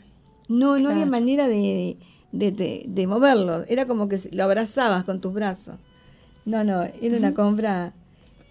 no 0.48 0.90
había 0.90 1.08
manera 1.08 1.48
de, 1.48 1.56
de, 1.56 1.98
de, 2.32 3.06
moverlo. 3.08 3.64
Era 3.68 3.86
como 3.86 4.08
que 4.08 4.18
lo 4.32 4.44
abrazabas 4.44 5.04
con 5.04 5.22
tus 5.22 5.34
brazos. 5.34 5.76
No, 6.46 6.64
no, 6.64 6.84
era 7.02 7.18
una 7.18 7.34
compra. 7.34 7.94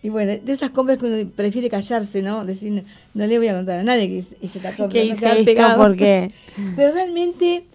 Y 0.02 0.08
bueno, 0.08 0.32
de 0.32 0.52
esas 0.52 0.70
compras 0.70 0.98
que 0.98 1.06
uno 1.06 1.30
prefiere 1.34 1.68
callarse, 1.68 2.22
¿no? 2.22 2.44
Decir, 2.44 2.84
no, 3.14 3.26
le 3.26 3.38
voy 3.38 3.48
a 3.48 3.54
contar 3.54 3.80
a 3.80 3.82
nadie 3.82 4.08
que 4.08 4.16
hice 4.16 4.36
esta 4.40 4.72
compra. 4.76 5.00
¿Qué 5.00 5.42
pegado. 5.44 5.82
¿Por 5.82 5.96
qué? 5.96 6.32
Pero 6.76 6.92
realmente 6.92 7.66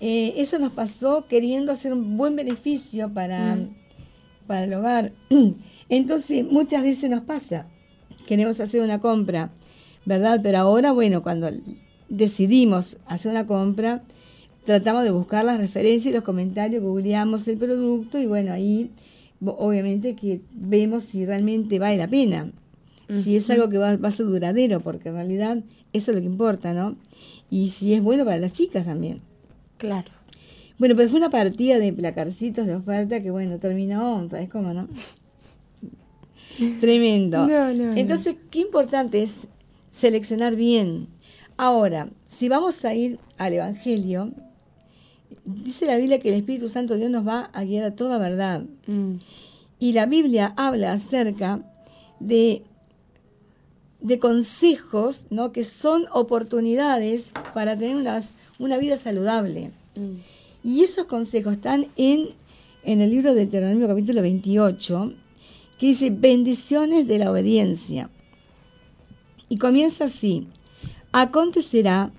eh, 0.00 0.34
eso 0.36 0.58
nos 0.58 0.72
pasó 0.72 1.26
queriendo 1.26 1.72
hacer 1.72 1.92
un 1.92 2.16
buen 2.16 2.36
beneficio 2.36 3.12
para, 3.12 3.56
mm. 3.56 3.74
para 4.46 4.64
el 4.64 4.74
hogar. 4.74 5.12
Entonces, 5.88 6.44
muchas 6.50 6.82
veces 6.82 7.08
nos 7.08 7.22
pasa. 7.22 7.66
Queremos 8.26 8.60
hacer 8.60 8.82
una 8.82 9.00
compra, 9.00 9.50
¿verdad? 10.04 10.40
Pero 10.42 10.58
ahora, 10.58 10.92
bueno, 10.92 11.22
cuando 11.22 11.50
decidimos 12.08 12.98
hacer 13.06 13.30
una 13.30 13.46
compra, 13.46 14.02
tratamos 14.70 15.02
de 15.02 15.10
buscar 15.10 15.44
las 15.44 15.58
referencias 15.58 16.06
y 16.06 16.14
los 16.14 16.22
comentarios, 16.22 16.80
googleamos 16.80 17.48
el 17.48 17.56
producto 17.56 18.20
y 18.20 18.26
bueno, 18.26 18.52
ahí 18.52 18.88
obviamente 19.44 20.14
que 20.14 20.42
vemos 20.52 21.02
si 21.02 21.26
realmente 21.26 21.80
vale 21.80 21.96
la 21.96 22.06
pena, 22.06 22.52
si 23.08 23.34
es 23.34 23.50
algo 23.50 23.68
que 23.68 23.78
va, 23.78 23.90
a 23.90 24.10
ser 24.12 24.26
duradero, 24.26 24.78
porque 24.78 25.08
en 25.08 25.16
realidad 25.16 25.58
eso 25.92 26.12
es 26.12 26.16
lo 26.16 26.20
que 26.20 26.28
importa, 26.28 26.72
¿no? 26.72 26.96
Y 27.50 27.70
si 27.70 27.94
es 27.94 28.02
bueno 28.02 28.24
para 28.24 28.36
las 28.36 28.52
chicas 28.52 28.84
también. 28.84 29.20
Claro. 29.76 30.12
Bueno, 30.78 30.94
pues 30.94 31.10
fue 31.10 31.18
una 31.18 31.30
partida 31.30 31.80
de 31.80 31.92
placarcitos 31.92 32.64
de 32.64 32.76
oferta 32.76 33.20
que 33.20 33.32
bueno, 33.32 33.58
terminó, 33.58 34.28
¿sabes 34.30 34.48
cómo 34.48 34.72
no? 34.72 34.88
Tremendo. 36.80 37.48
Entonces, 37.96 38.36
qué 38.52 38.60
importante 38.60 39.20
es 39.20 39.48
seleccionar 39.90 40.54
bien. 40.54 41.08
Ahora, 41.56 42.08
si 42.22 42.48
vamos 42.48 42.84
a 42.84 42.94
ir 42.94 43.18
al 43.36 43.54
Evangelio, 43.54 44.32
dice 45.44 45.86
la 45.86 45.96
Biblia 45.96 46.18
que 46.18 46.28
el 46.28 46.34
Espíritu 46.34 46.68
Santo 46.68 46.94
de 46.94 47.00
Dios 47.00 47.10
nos 47.10 47.26
va 47.26 47.50
a 47.52 47.64
guiar 47.64 47.84
a 47.84 47.96
toda 47.96 48.18
verdad. 48.18 48.64
Mm. 48.86 49.14
Y 49.78 49.92
la 49.92 50.06
Biblia 50.06 50.52
habla 50.56 50.92
acerca 50.92 51.62
de, 52.18 52.62
de 54.00 54.18
consejos, 54.18 55.26
¿no? 55.30 55.52
que 55.52 55.64
son 55.64 56.04
oportunidades 56.12 57.32
para 57.54 57.76
tener 57.76 58.22
una 58.58 58.78
vida 58.78 58.96
saludable. 58.96 59.72
Mm. 59.96 60.16
Y 60.62 60.84
esos 60.84 61.06
consejos 61.06 61.54
están 61.54 61.86
en, 61.96 62.28
en 62.84 63.00
el 63.00 63.10
libro 63.10 63.30
de 63.34 63.46
Deuteronomio 63.46 63.88
capítulo 63.88 64.20
28, 64.20 65.14
que 65.78 65.86
dice 65.86 66.10
bendiciones 66.10 67.08
de 67.08 67.18
la 67.18 67.30
obediencia. 67.30 68.10
Y 69.48 69.56
comienza 69.56 70.04
así, 70.04 70.46
acontecerá 71.12 72.12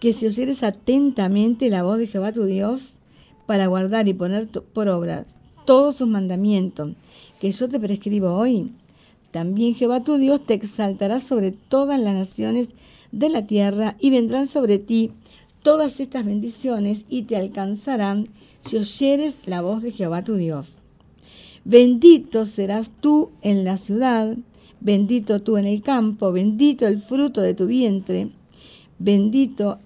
que 0.00 0.12
si 0.12 0.26
oyeres 0.26 0.62
atentamente 0.62 1.70
la 1.70 1.82
voz 1.82 1.98
de 1.98 2.06
Jehová 2.06 2.32
tu 2.32 2.44
Dios 2.44 2.98
para 3.46 3.66
guardar 3.66 4.08
y 4.08 4.14
poner 4.14 4.48
por 4.48 4.88
obra 4.88 5.24
todos 5.64 5.96
sus 5.96 6.08
mandamientos, 6.08 6.92
que 7.40 7.50
yo 7.50 7.68
te 7.68 7.80
prescribo 7.80 8.32
hoy. 8.32 8.72
También 9.30 9.74
Jehová 9.74 10.02
tu 10.02 10.16
Dios 10.16 10.40
te 10.44 10.54
exaltará 10.54 11.20
sobre 11.20 11.50
todas 11.50 12.00
las 12.00 12.14
naciones 12.14 12.70
de 13.12 13.28
la 13.28 13.46
tierra 13.46 13.96
y 14.00 14.10
vendrán 14.10 14.46
sobre 14.46 14.78
ti 14.78 15.12
todas 15.62 16.00
estas 16.00 16.24
bendiciones 16.24 17.04
y 17.08 17.22
te 17.22 17.36
alcanzarán 17.36 18.28
si 18.60 18.76
oyeres 18.76 19.40
la 19.46 19.62
voz 19.62 19.82
de 19.82 19.92
Jehová 19.92 20.22
tu 20.22 20.36
Dios. 20.36 20.80
Bendito 21.64 22.46
serás 22.46 22.90
tú 23.00 23.32
en 23.42 23.64
la 23.64 23.76
ciudad, 23.76 24.36
bendito 24.80 25.42
tú 25.42 25.56
en 25.56 25.66
el 25.66 25.82
campo, 25.82 26.30
bendito 26.30 26.86
el 26.86 27.00
fruto 27.00 27.40
de 27.40 27.54
tu 27.54 27.66
vientre, 27.66 28.28
bendito 28.98 29.80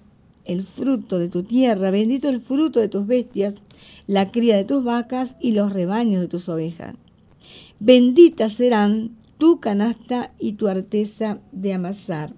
el 0.45 0.63
fruto 0.63 1.19
de 1.19 1.29
tu 1.29 1.43
tierra, 1.43 1.91
bendito 1.91 2.29
el 2.29 2.41
fruto 2.41 2.79
de 2.79 2.89
tus 2.89 3.05
bestias, 3.07 3.55
la 4.07 4.31
cría 4.31 4.57
de 4.57 4.65
tus 4.65 4.83
vacas 4.83 5.35
y 5.39 5.51
los 5.53 5.71
rebaños 5.71 6.21
de 6.21 6.27
tus 6.27 6.49
ovejas. 6.49 6.95
Benditas 7.79 8.53
serán 8.53 9.17
tu 9.37 9.59
canasta 9.59 10.31
y 10.39 10.53
tu 10.53 10.67
arteza 10.67 11.39
de 11.51 11.73
amasar. 11.73 12.33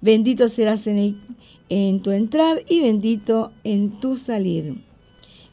Bendito 0.00 0.48
serás 0.48 0.86
en, 0.86 1.20
en 1.68 2.00
tu 2.00 2.12
entrar 2.12 2.62
y 2.68 2.80
bendito 2.80 3.52
en 3.64 4.00
tu 4.00 4.16
salir. 4.16 4.82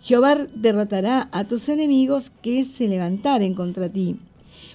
Jehová 0.01 0.35
derrotará 0.55 1.27
a 1.33 1.43
tus 1.43 1.67
enemigos 1.67 2.29
que 2.41 2.63
se 2.63 2.87
levantaren 2.87 3.53
contra 3.53 3.89
ti. 3.89 4.17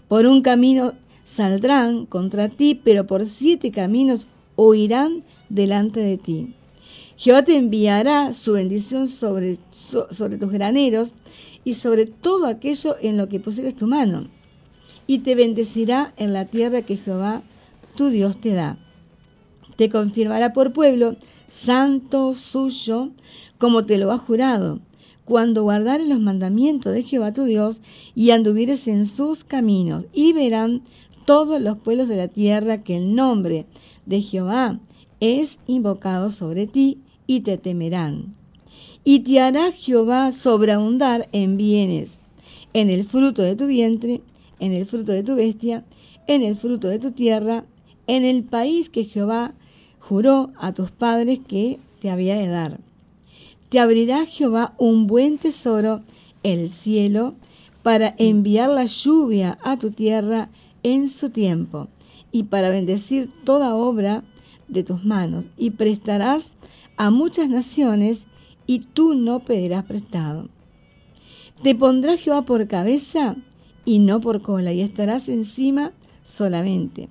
Por 0.08 0.26
un 0.26 0.42
camino 0.42 0.92
saldrán 1.24 2.04
contra 2.04 2.50
ti, 2.50 2.74
pero 2.74 3.06
por 3.06 3.24
siete 3.24 3.70
caminos 3.70 4.26
huirán 4.56 5.22
delante 5.48 6.00
de 6.00 6.18
ti. 6.18 6.54
Jehová 7.22 7.44
te 7.44 7.56
enviará 7.56 8.32
su 8.32 8.54
bendición 8.54 9.06
sobre, 9.06 9.56
sobre 9.70 10.38
tus 10.38 10.50
graneros 10.50 11.12
y 11.62 11.74
sobre 11.74 12.06
todo 12.06 12.46
aquello 12.46 12.96
en 13.00 13.16
lo 13.16 13.28
que 13.28 13.38
pusieres 13.38 13.76
tu 13.76 13.86
mano, 13.86 14.24
y 15.06 15.18
te 15.18 15.36
bendecirá 15.36 16.12
en 16.16 16.32
la 16.32 16.46
tierra 16.46 16.82
que 16.82 16.96
Jehová 16.96 17.44
tu 17.96 18.08
Dios 18.08 18.40
te 18.40 18.54
da. 18.54 18.76
Te 19.76 19.88
confirmará 19.88 20.52
por 20.52 20.72
pueblo 20.72 21.14
santo 21.46 22.34
suyo, 22.34 23.10
como 23.56 23.86
te 23.86 23.98
lo 23.98 24.10
ha 24.10 24.18
jurado 24.18 24.80
cuando 25.24 25.62
guardares 25.62 26.08
los 26.08 26.18
mandamientos 26.18 26.92
de 26.92 27.04
Jehová 27.04 27.32
tu 27.32 27.44
Dios 27.44 27.82
y 28.16 28.32
anduvieres 28.32 28.88
en 28.88 29.06
sus 29.06 29.44
caminos, 29.44 30.06
y 30.12 30.32
verán 30.32 30.82
todos 31.24 31.62
los 31.62 31.78
pueblos 31.78 32.08
de 32.08 32.16
la 32.16 32.26
tierra 32.26 32.80
que 32.80 32.96
el 32.96 33.14
nombre 33.14 33.66
de 34.06 34.20
Jehová 34.22 34.80
es 35.20 35.60
invocado 35.68 36.32
sobre 36.32 36.66
ti, 36.66 36.98
y 37.26 37.40
te 37.40 37.58
temerán. 37.58 38.34
Y 39.04 39.20
te 39.20 39.40
hará 39.40 39.72
Jehová 39.72 40.32
sobreabundar 40.32 41.28
en 41.32 41.56
bienes, 41.56 42.20
en 42.72 42.90
el 42.90 43.04
fruto 43.04 43.42
de 43.42 43.56
tu 43.56 43.66
vientre, 43.66 44.20
en 44.60 44.72
el 44.72 44.86
fruto 44.86 45.12
de 45.12 45.22
tu 45.22 45.34
bestia, 45.34 45.84
en 46.26 46.42
el 46.42 46.56
fruto 46.56 46.88
de 46.88 46.98
tu 46.98 47.10
tierra, 47.10 47.64
en 48.06 48.24
el 48.24 48.44
país 48.44 48.90
que 48.90 49.04
Jehová 49.04 49.54
juró 49.98 50.52
a 50.58 50.72
tus 50.72 50.90
padres 50.90 51.40
que 51.46 51.78
te 52.00 52.10
había 52.10 52.36
de 52.36 52.48
dar 52.48 52.80
te 53.72 53.78
abrirá 53.78 54.26
Jehová 54.26 54.74
un 54.76 55.06
buen 55.06 55.38
tesoro, 55.38 56.02
el 56.42 56.68
cielo, 56.68 57.32
para 57.82 58.14
enviar 58.18 58.68
la 58.68 58.84
lluvia 58.84 59.56
a 59.62 59.78
tu 59.78 59.90
tierra 59.90 60.50
en 60.82 61.08
su 61.08 61.30
tiempo, 61.30 61.88
y 62.32 62.42
para 62.42 62.68
bendecir 62.68 63.30
toda 63.44 63.74
obra 63.74 64.24
de 64.68 64.82
tus 64.82 65.06
manos, 65.06 65.46
y 65.56 65.70
prestarás 65.70 66.52
a 67.02 67.10
muchas 67.10 67.48
naciones, 67.48 68.28
y 68.64 68.78
tú 68.78 69.16
no 69.16 69.40
pedirás 69.40 69.82
prestado. 69.82 70.48
Te 71.60 71.74
pondrá 71.74 72.16
Jehová 72.16 72.42
por 72.42 72.68
cabeza 72.68 73.34
y 73.84 73.98
no 73.98 74.20
por 74.20 74.40
cola, 74.40 74.72
y 74.72 74.82
estarás 74.82 75.28
encima 75.28 75.90
solamente. 76.22 77.08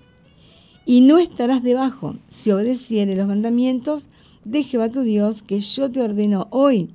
Y 0.86 1.01
no 1.01 1.17
estarás 1.17 1.62
debajo, 1.62 2.15
si 2.30 2.51
obedecieres 2.51 3.17
los 3.17 3.27
mandamientos 3.27 4.06
de 4.45 4.63
Jehová 4.63 4.88
tu 4.88 5.01
Dios 5.01 5.43
que 5.43 5.60
yo 5.60 5.91
te 5.91 5.99
ordeno 5.99 6.47
hoy, 6.51 6.89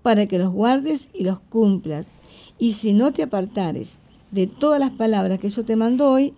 para 0.00 0.24
que 0.24 0.38
los 0.38 0.50
guardes 0.50 1.10
y 1.12 1.24
los 1.24 1.40
cumplas. 1.40 2.08
Y 2.58 2.72
si 2.72 2.94
no 2.94 3.12
te 3.12 3.24
apartares 3.24 3.96
de 4.30 4.46
todas 4.46 4.80
las 4.80 4.92
palabras 4.92 5.38
que 5.38 5.50
yo 5.50 5.66
te 5.66 5.76
mando 5.76 6.10
hoy, 6.10 6.32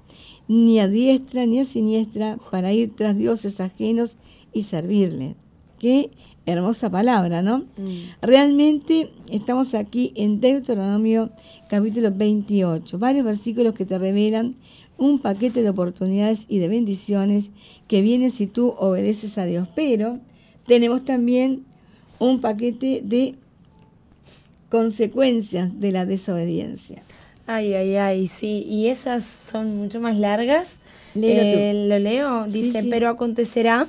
ni 0.48 0.80
a 0.80 0.88
diestra 0.88 1.46
ni 1.46 1.60
a 1.60 1.64
siniestra, 1.64 2.36
para 2.50 2.72
ir 2.72 2.96
tras 2.96 3.16
dioses 3.16 3.60
ajenos 3.60 4.16
y 4.52 4.64
servirles. 4.64 5.36
Qué 5.80 6.10
hermosa 6.44 6.90
palabra, 6.90 7.40
¿no? 7.40 7.64
Mm. 7.78 8.02
Realmente 8.20 9.10
estamos 9.30 9.74
aquí 9.74 10.12
en 10.14 10.38
Deuteronomio 10.38 11.30
capítulo 11.68 12.12
28, 12.14 12.98
varios 12.98 13.24
versículos 13.24 13.72
que 13.72 13.86
te 13.86 13.98
revelan 13.98 14.56
un 14.98 15.18
paquete 15.18 15.62
de 15.62 15.70
oportunidades 15.70 16.44
y 16.48 16.58
de 16.58 16.68
bendiciones 16.68 17.52
que 17.88 18.02
viene 18.02 18.28
si 18.28 18.46
tú 18.46 18.74
obedeces 18.78 19.38
a 19.38 19.46
Dios. 19.46 19.66
Pero 19.74 20.20
tenemos 20.66 21.02
también 21.06 21.64
un 22.18 22.42
paquete 22.42 23.00
de 23.02 23.36
consecuencias 24.68 25.80
de 25.80 25.92
la 25.92 26.04
desobediencia. 26.04 27.02
Ay, 27.46 27.72
ay, 27.72 27.96
ay, 27.96 28.26
sí, 28.26 28.66
y 28.68 28.88
esas 28.88 29.24
son 29.24 29.78
mucho 29.78 29.98
más 29.98 30.18
largas. 30.18 30.76
Eh, 31.14 31.86
lo 31.88 31.98
leo, 31.98 32.44
dice, 32.44 32.84
pero 32.90 33.08
acontecerá 33.08 33.88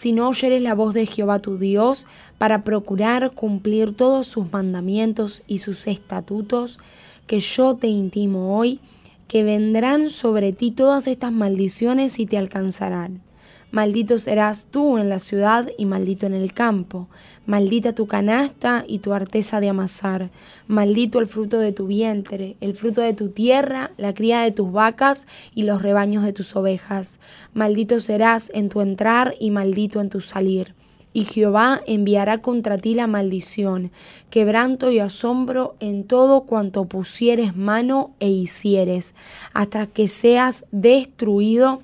si 0.00 0.12
no 0.12 0.30
oyeres 0.30 0.62
la 0.62 0.74
voz 0.74 0.94
de 0.94 1.04
Jehová 1.04 1.40
tu 1.40 1.58
Dios 1.58 2.06
para 2.38 2.64
procurar 2.64 3.32
cumplir 3.32 3.94
todos 3.94 4.26
sus 4.26 4.50
mandamientos 4.50 5.42
y 5.46 5.58
sus 5.58 5.86
estatutos 5.86 6.78
que 7.26 7.40
yo 7.40 7.74
te 7.74 7.88
intimo 7.88 8.56
hoy, 8.56 8.80
que 9.28 9.42
vendrán 9.42 10.08
sobre 10.08 10.54
ti 10.54 10.70
todas 10.70 11.06
estas 11.06 11.32
maldiciones 11.32 12.18
y 12.18 12.24
te 12.24 12.38
alcanzarán 12.38 13.20
Maldito 13.70 14.18
serás 14.18 14.66
tú 14.70 14.98
en 14.98 15.08
la 15.08 15.20
ciudad 15.20 15.70
y 15.78 15.86
maldito 15.86 16.26
en 16.26 16.34
el 16.34 16.52
campo. 16.52 17.06
Maldita 17.46 17.94
tu 17.94 18.08
canasta 18.08 18.84
y 18.86 18.98
tu 18.98 19.12
arteza 19.12 19.60
de 19.60 19.68
amasar. 19.68 20.30
Maldito 20.66 21.20
el 21.20 21.28
fruto 21.28 21.58
de 21.58 21.70
tu 21.70 21.86
vientre, 21.86 22.56
el 22.60 22.74
fruto 22.74 23.00
de 23.00 23.14
tu 23.14 23.28
tierra, 23.28 23.92
la 23.96 24.12
cría 24.12 24.40
de 24.40 24.50
tus 24.50 24.72
vacas 24.72 25.28
y 25.54 25.62
los 25.62 25.82
rebaños 25.82 26.24
de 26.24 26.32
tus 26.32 26.56
ovejas. 26.56 27.20
Maldito 27.54 28.00
serás 28.00 28.50
en 28.54 28.70
tu 28.70 28.80
entrar 28.80 29.34
y 29.38 29.52
maldito 29.52 30.00
en 30.00 30.10
tu 30.10 30.20
salir. 30.20 30.74
Y 31.12 31.24
Jehová 31.24 31.80
enviará 31.86 32.38
contra 32.38 32.78
ti 32.78 32.94
la 32.94 33.08
maldición, 33.08 33.90
quebranto 34.30 34.90
y 34.90 35.00
asombro 35.00 35.74
en 35.80 36.04
todo 36.04 36.42
cuanto 36.42 36.84
pusieres 36.84 37.56
mano 37.56 38.12
e 38.20 38.28
hicieres, 38.28 39.14
hasta 39.52 39.86
que 39.86 40.06
seas 40.06 40.66
destruido 40.70 41.82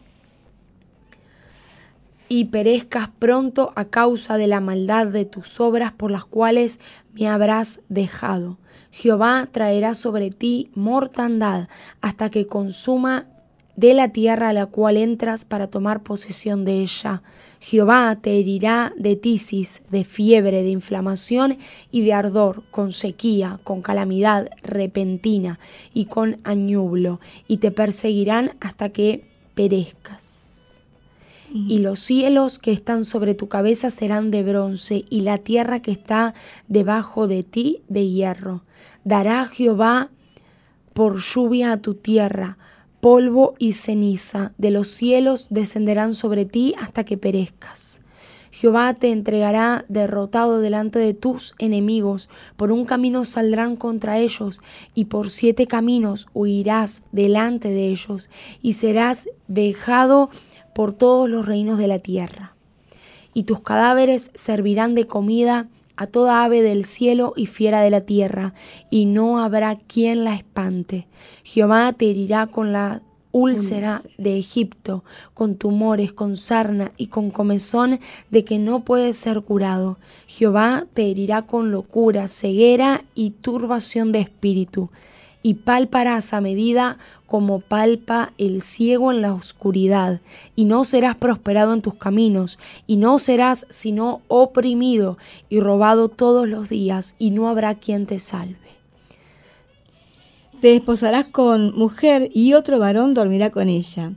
y 2.28 2.46
perezcas 2.46 3.08
pronto 3.18 3.72
a 3.76 3.86
causa 3.86 4.36
de 4.36 4.46
la 4.46 4.60
maldad 4.60 5.06
de 5.08 5.24
tus 5.24 5.60
obras 5.60 5.92
por 5.92 6.10
las 6.10 6.24
cuales 6.24 6.80
me 7.12 7.28
habrás 7.28 7.80
dejado. 7.88 8.58
Jehová 8.90 9.48
traerá 9.50 9.94
sobre 9.94 10.30
ti 10.30 10.70
mortandad 10.74 11.68
hasta 12.00 12.30
que 12.30 12.46
consuma 12.46 13.26
de 13.76 13.92
la 13.92 14.08
tierra 14.08 14.48
a 14.48 14.52
la 14.54 14.66
cual 14.66 14.96
entras 14.96 15.44
para 15.44 15.66
tomar 15.66 16.02
posesión 16.02 16.64
de 16.64 16.80
ella. 16.80 17.22
Jehová 17.60 18.16
te 18.20 18.38
herirá 18.38 18.92
de 18.96 19.16
tisis, 19.16 19.82
de 19.90 20.02
fiebre, 20.04 20.62
de 20.62 20.70
inflamación 20.70 21.58
y 21.90 22.02
de 22.02 22.14
ardor, 22.14 22.64
con 22.70 22.92
sequía, 22.92 23.60
con 23.64 23.82
calamidad 23.82 24.48
repentina 24.62 25.58
y 25.92 26.06
con 26.06 26.38
añublo, 26.44 27.20
y 27.46 27.58
te 27.58 27.70
perseguirán 27.70 28.56
hasta 28.60 28.88
que 28.88 29.28
perezcas 29.54 30.45
y 31.52 31.78
los 31.78 32.00
cielos 32.00 32.58
que 32.58 32.72
están 32.72 33.04
sobre 33.04 33.34
tu 33.34 33.48
cabeza 33.48 33.90
serán 33.90 34.30
de 34.30 34.42
bronce, 34.42 35.04
y 35.10 35.22
la 35.22 35.38
tierra 35.38 35.80
que 35.80 35.92
está 35.92 36.34
debajo 36.68 37.28
de 37.28 37.42
ti 37.42 37.82
de 37.88 38.08
hierro. 38.08 38.64
Dará 39.04 39.46
Jehová 39.46 40.10
por 40.92 41.20
lluvia 41.20 41.72
a 41.72 41.76
tu 41.76 41.94
tierra, 41.94 42.58
polvo 43.00 43.54
y 43.58 43.72
ceniza, 43.72 44.52
de 44.58 44.70
los 44.70 44.88
cielos 44.88 45.46
descenderán 45.50 46.14
sobre 46.14 46.44
ti 46.44 46.74
hasta 46.78 47.04
que 47.04 47.16
perezcas. 47.16 48.00
Jehová 48.50 48.94
te 48.94 49.12
entregará 49.12 49.84
derrotado 49.88 50.60
delante 50.60 50.98
de 50.98 51.12
tus 51.12 51.54
enemigos, 51.58 52.30
por 52.56 52.72
un 52.72 52.86
camino 52.86 53.26
saldrán 53.26 53.76
contra 53.76 54.18
ellos, 54.18 54.62
y 54.94 55.04
por 55.04 55.28
siete 55.28 55.66
caminos 55.66 56.26
huirás 56.32 57.02
delante 57.12 57.68
de 57.68 57.88
ellos, 57.88 58.30
y 58.62 58.72
serás 58.72 59.28
vejado 59.46 60.30
por 60.76 60.92
todos 60.92 61.26
los 61.26 61.46
reinos 61.46 61.78
de 61.78 61.86
la 61.86 62.00
tierra. 62.00 62.54
Y 63.32 63.44
tus 63.44 63.60
cadáveres 63.60 64.30
servirán 64.34 64.94
de 64.94 65.06
comida 65.06 65.68
a 65.96 66.06
toda 66.06 66.44
ave 66.44 66.60
del 66.60 66.84
cielo 66.84 67.32
y 67.34 67.46
fiera 67.46 67.80
de 67.80 67.88
la 67.88 68.02
tierra, 68.02 68.52
y 68.90 69.06
no 69.06 69.42
habrá 69.42 69.76
quien 69.76 70.22
la 70.22 70.34
espante. 70.34 71.06
Jehová 71.44 71.94
te 71.94 72.10
herirá 72.10 72.46
con 72.48 72.74
la 72.74 73.00
úlcera 73.32 74.02
de 74.18 74.36
Egipto, 74.36 75.02
con 75.32 75.56
tumores, 75.56 76.12
con 76.12 76.36
sarna 76.36 76.92
y 76.98 77.06
con 77.06 77.30
comezón 77.30 77.98
de 78.30 78.44
que 78.44 78.58
no 78.58 78.84
puede 78.84 79.14
ser 79.14 79.40
curado. 79.40 79.96
Jehová 80.26 80.84
te 80.92 81.10
herirá 81.10 81.40
con 81.46 81.70
locura, 81.70 82.28
ceguera 82.28 83.02
y 83.14 83.30
turbación 83.30 84.12
de 84.12 84.20
espíritu 84.20 84.90
y 85.46 85.54
palparás 85.54 86.34
a 86.34 86.40
medida 86.40 86.98
como 87.28 87.60
palpa 87.60 88.32
el 88.36 88.60
ciego 88.62 89.12
en 89.12 89.22
la 89.22 89.32
oscuridad, 89.32 90.20
y 90.56 90.64
no 90.64 90.82
serás 90.82 91.14
prosperado 91.14 91.72
en 91.72 91.82
tus 91.82 91.94
caminos, 91.94 92.58
y 92.88 92.96
no 92.96 93.20
serás 93.20 93.64
sino 93.70 94.22
oprimido 94.26 95.18
y 95.48 95.60
robado 95.60 96.08
todos 96.08 96.48
los 96.48 96.68
días, 96.68 97.14
y 97.20 97.30
no 97.30 97.48
habrá 97.48 97.76
quien 97.76 98.06
te 98.06 98.18
salve. 98.18 98.56
Te 100.60 100.72
desposarás 100.72 101.26
con 101.26 101.78
mujer 101.78 102.28
y 102.34 102.54
otro 102.54 102.80
varón 102.80 103.14
dormirá 103.14 103.50
con 103.50 103.68
ella. 103.68 104.14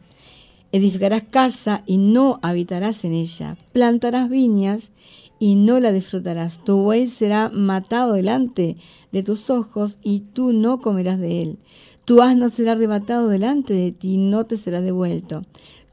Edificarás 0.71 1.21
casa 1.29 1.83
y 1.85 1.99
no 1.99 2.39
habitarás 2.41 3.05
en 3.05 3.13
ella. 3.13 3.55
Plantarás 3.71 4.29
viñas 4.29 4.89
y 5.37 5.53
no 5.53 5.79
la 5.79 5.91
disfrutarás. 5.91 6.63
Tu 6.63 6.75
buey 6.77 7.05
será 7.05 7.49
matado 7.49 8.13
delante 8.13 8.77
de 9.11 9.23
tus 9.23 9.49
ojos 9.49 9.99
y 10.03 10.19
tú 10.19 10.53
no 10.53 10.81
comerás 10.81 11.19
de 11.19 11.41
él. 11.41 11.57
Tu 12.05 12.21
asno 12.21 12.49
será 12.49 12.71
arrebatado 12.71 13.27
delante 13.27 13.73
de 13.73 13.91
ti 13.91 14.13
y 14.13 14.17
no 14.17 14.45
te 14.45 14.57
será 14.57 14.81
devuelto. 14.81 15.43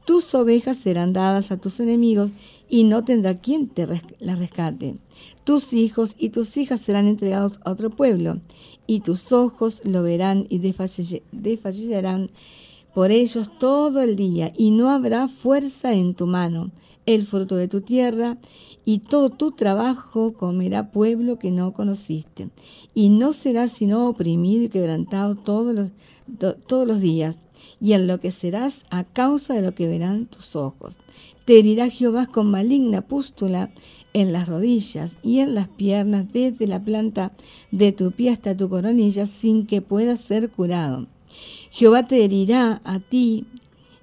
Tus 0.05 0.33
ovejas 0.33 0.77
serán 0.77 1.13
dadas 1.13 1.51
a 1.51 1.57
tus 1.57 1.79
enemigos 1.79 2.31
y 2.69 2.85
no 2.85 3.03
tendrá 3.03 3.39
quien 3.39 3.67
te 3.67 3.87
las 4.19 4.39
rescate. 4.39 4.95
Tus 5.43 5.73
hijos 5.73 6.15
y 6.17 6.29
tus 6.29 6.57
hijas 6.57 6.81
serán 6.81 7.07
entregados 7.07 7.59
a 7.65 7.71
otro 7.71 7.89
pueblo 7.89 8.39
y 8.87 9.01
tus 9.01 9.31
ojos 9.31 9.81
lo 9.83 10.03
verán 10.03 10.45
y 10.49 10.59
desfallecerán 10.59 12.29
por 12.93 13.11
ellos 13.11 13.51
todo 13.59 14.01
el 14.01 14.15
día 14.15 14.51
y 14.57 14.71
no 14.71 14.89
habrá 14.89 15.27
fuerza 15.27 15.93
en 15.93 16.15
tu 16.15 16.25
mano. 16.25 16.71
El 17.07 17.25
fruto 17.25 17.55
de 17.55 17.69
tu 17.69 17.79
tierra 17.79 18.37
y 18.83 18.99
todo 18.99 19.29
tu 19.29 19.51
trabajo 19.51 20.33
comerá 20.33 20.91
pueblo 20.91 21.39
que 21.39 21.51
no 21.51 21.71
conociste, 21.71 22.49
y 22.93 23.07
no 23.09 23.31
serás 23.31 23.71
sino 23.71 24.09
oprimido 24.09 24.63
y 24.63 24.69
quebrantado 24.69 25.35
todos 25.35 25.73
los, 25.73 25.91
todos 26.67 26.85
los 26.85 26.99
días, 26.99 27.39
y 27.79 27.93
enloquecerás 27.93 28.85
a 28.89 29.05
causa 29.05 29.53
de 29.53 29.61
lo 29.61 29.73
que 29.73 29.87
verán 29.87 30.25
tus 30.25 30.57
ojos. 30.57 30.99
Te 31.45 31.57
herirá 31.57 31.89
Jehová 31.89 32.25
con 32.25 32.51
maligna 32.51 33.01
pústula 33.01 33.71
en 34.11 34.33
las 34.33 34.49
rodillas 34.49 35.17
y 35.23 35.39
en 35.39 35.55
las 35.55 35.69
piernas, 35.69 36.25
desde 36.33 36.67
la 36.67 36.83
planta 36.83 37.31
de 37.71 37.93
tu 37.93 38.11
pie 38.11 38.31
hasta 38.31 38.57
tu 38.57 38.67
coronilla, 38.67 39.27
sin 39.27 39.65
que 39.65 39.81
puedas 39.81 40.19
ser 40.19 40.49
curado. 40.49 41.07
Jehová 41.71 42.05
te 42.05 42.23
herirá 42.25 42.81
a 42.83 42.99
ti 42.99 43.45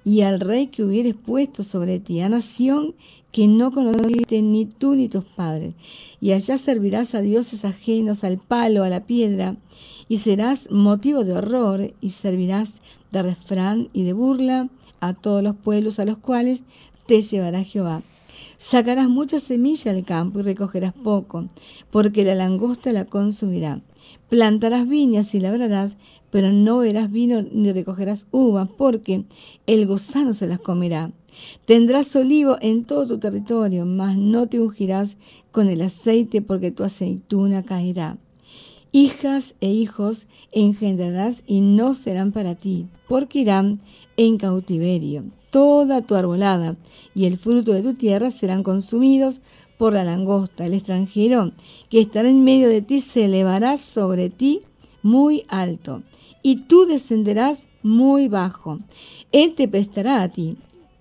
y 0.05 0.21
al 0.21 0.39
rey 0.39 0.67
que 0.67 0.83
hubieres 0.83 1.15
puesto 1.15 1.63
sobre 1.63 1.99
ti, 1.99 2.21
a 2.21 2.29
nación 2.29 2.95
que 3.31 3.47
no 3.47 3.71
conociste 3.71 4.41
ni 4.41 4.65
tú 4.65 4.95
ni 4.95 5.09
tus 5.09 5.25
padres. 5.25 5.73
Y 6.21 6.31
allá 6.31 6.57
servirás 6.57 7.15
a 7.15 7.21
dioses 7.21 7.65
ajenos, 7.65 8.23
al 8.23 8.37
palo, 8.37 8.83
a 8.83 8.89
la 8.89 9.05
piedra, 9.05 9.57
y 10.07 10.19
serás 10.19 10.71
motivo 10.71 11.25
de 11.25 11.33
horror, 11.33 11.93
y 11.99 12.09
servirás 12.11 12.75
de 13.11 13.23
refrán 13.23 13.89
y 13.91 14.03
de 14.03 14.13
burla 14.13 14.69
a 15.01 15.13
todos 15.13 15.43
los 15.43 15.55
pueblos 15.55 15.99
a 15.99 16.05
los 16.05 16.17
cuales 16.17 16.63
te 17.07 17.21
llevará 17.21 17.63
Jehová. 17.63 18.03
Sacarás 18.57 19.09
mucha 19.09 19.39
semilla 19.39 19.93
del 19.93 20.05
campo 20.05 20.39
y 20.39 20.43
recogerás 20.43 20.93
poco, 20.93 21.47
porque 21.91 22.23
la 22.23 22.35
langosta 22.35 22.93
la 22.93 23.05
consumirá. 23.05 23.81
Plantarás 24.29 24.87
viñas 24.87 25.35
y 25.35 25.39
labrarás, 25.39 25.97
pero 26.35 26.51
no 26.51 26.79
verás 26.79 27.09
vino 27.13 27.43
ni 27.49 27.71
recogerás 27.71 28.27
uvas, 28.29 28.67
porque 28.67 29.23
el 29.67 29.87
gusano 29.87 30.33
se 30.33 30.47
las 30.47 30.59
comerá. 30.59 31.13
Tendrás 31.63 32.13
olivo 32.13 32.57
en 32.59 32.83
todo 32.83 33.07
tu 33.07 33.19
territorio, 33.19 33.85
mas 33.85 34.17
no 34.17 34.45
te 34.45 34.59
ungirás 34.59 35.15
con 35.53 35.69
el 35.69 35.81
aceite 35.81 36.41
porque 36.41 36.71
tu 36.71 36.83
aceituna 36.83 37.63
caerá. 37.63 38.17
Hijas 38.91 39.55
e 39.61 39.71
hijos 39.71 40.27
engendrarás 40.51 41.41
y 41.47 41.61
no 41.61 41.93
serán 41.93 42.33
para 42.33 42.55
ti, 42.55 42.85
porque 43.07 43.39
irán 43.39 43.79
en 44.17 44.37
cautiverio. 44.37 45.23
Toda 45.51 46.01
tu 46.01 46.15
arbolada 46.15 46.75
y 47.15 47.27
el 47.27 47.37
fruto 47.37 47.71
de 47.71 47.81
tu 47.81 47.93
tierra 47.93 48.29
serán 48.29 48.61
consumidos 48.61 49.39
por 49.77 49.93
la 49.93 50.03
langosta. 50.03 50.65
El 50.65 50.73
extranjero 50.73 51.53
que 51.89 52.01
estará 52.01 52.27
en 52.27 52.43
medio 52.43 52.67
de 52.67 52.81
ti 52.81 52.99
se 52.99 53.23
elevará 53.23 53.77
sobre 53.77 54.29
ti 54.29 54.63
muy 55.05 55.45
alto, 55.49 56.01
y 56.45 56.57
tú 56.57 56.85
descenderás 56.85 57.67
muy 57.81 58.27
bajo. 58.27 58.79
Él 59.31 59.55
te 59.55 59.67
prestará 59.67 60.21
a 60.21 60.31
ti 60.31 60.57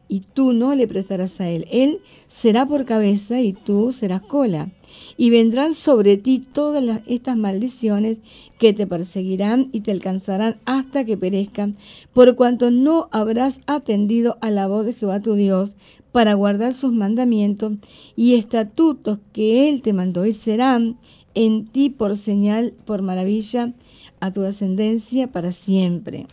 y 0.09 0.20
tú 0.20 0.54
no 0.54 0.74
le 0.74 0.88
prestarás 0.88 1.38
a 1.38 1.50
él. 1.50 1.66
Él 1.70 2.00
será 2.28 2.64
por 2.64 2.87
cabeza 2.87 3.42
y 3.42 3.52
tú 3.52 3.92
serás 3.92 4.22
cola. 4.22 4.72
Y 5.18 5.28
vendrán 5.28 5.74
sobre 5.74 6.16
ti 6.16 6.38
todas 6.38 7.02
estas 7.04 7.37
maldiciones 7.37 8.20
que 8.59 8.72
te 8.72 8.87
perseguirán 8.87 9.68
y 9.70 9.80
te 9.80 9.90
alcanzarán 9.90 10.57
hasta 10.64 11.04
que 11.04 11.18
perezcan, 11.18 11.76
por 12.14 12.37
cuanto 12.37 12.70
no 12.70 13.11
habrás 13.12 13.61
atendido 13.66 14.38
a 14.40 14.50
la 14.50 14.66
voz 14.66 14.87
de 14.87 14.94
Jehová 14.94 15.20
tu 15.20 15.35
Dios 15.35 15.76
para 16.11 16.33
guardar 16.33 16.74
sus 16.74 16.94
mandamientos 16.94 17.74
y 18.16 18.37
estatutos 18.37 19.18
que 19.35 19.68
él 19.68 19.83
te 19.83 19.92
mandó 19.92 20.24
y 20.24 20.33
serán 20.33 20.96
en 21.35 21.66
ti 21.66 21.90
por 21.90 22.16
señal, 22.16 22.72
por 22.87 23.02
maravilla, 23.02 23.74
a 24.24 24.32
tu 24.32 24.40
descendencia 24.42 25.26
para 25.28 25.52
siempre 25.52 26.26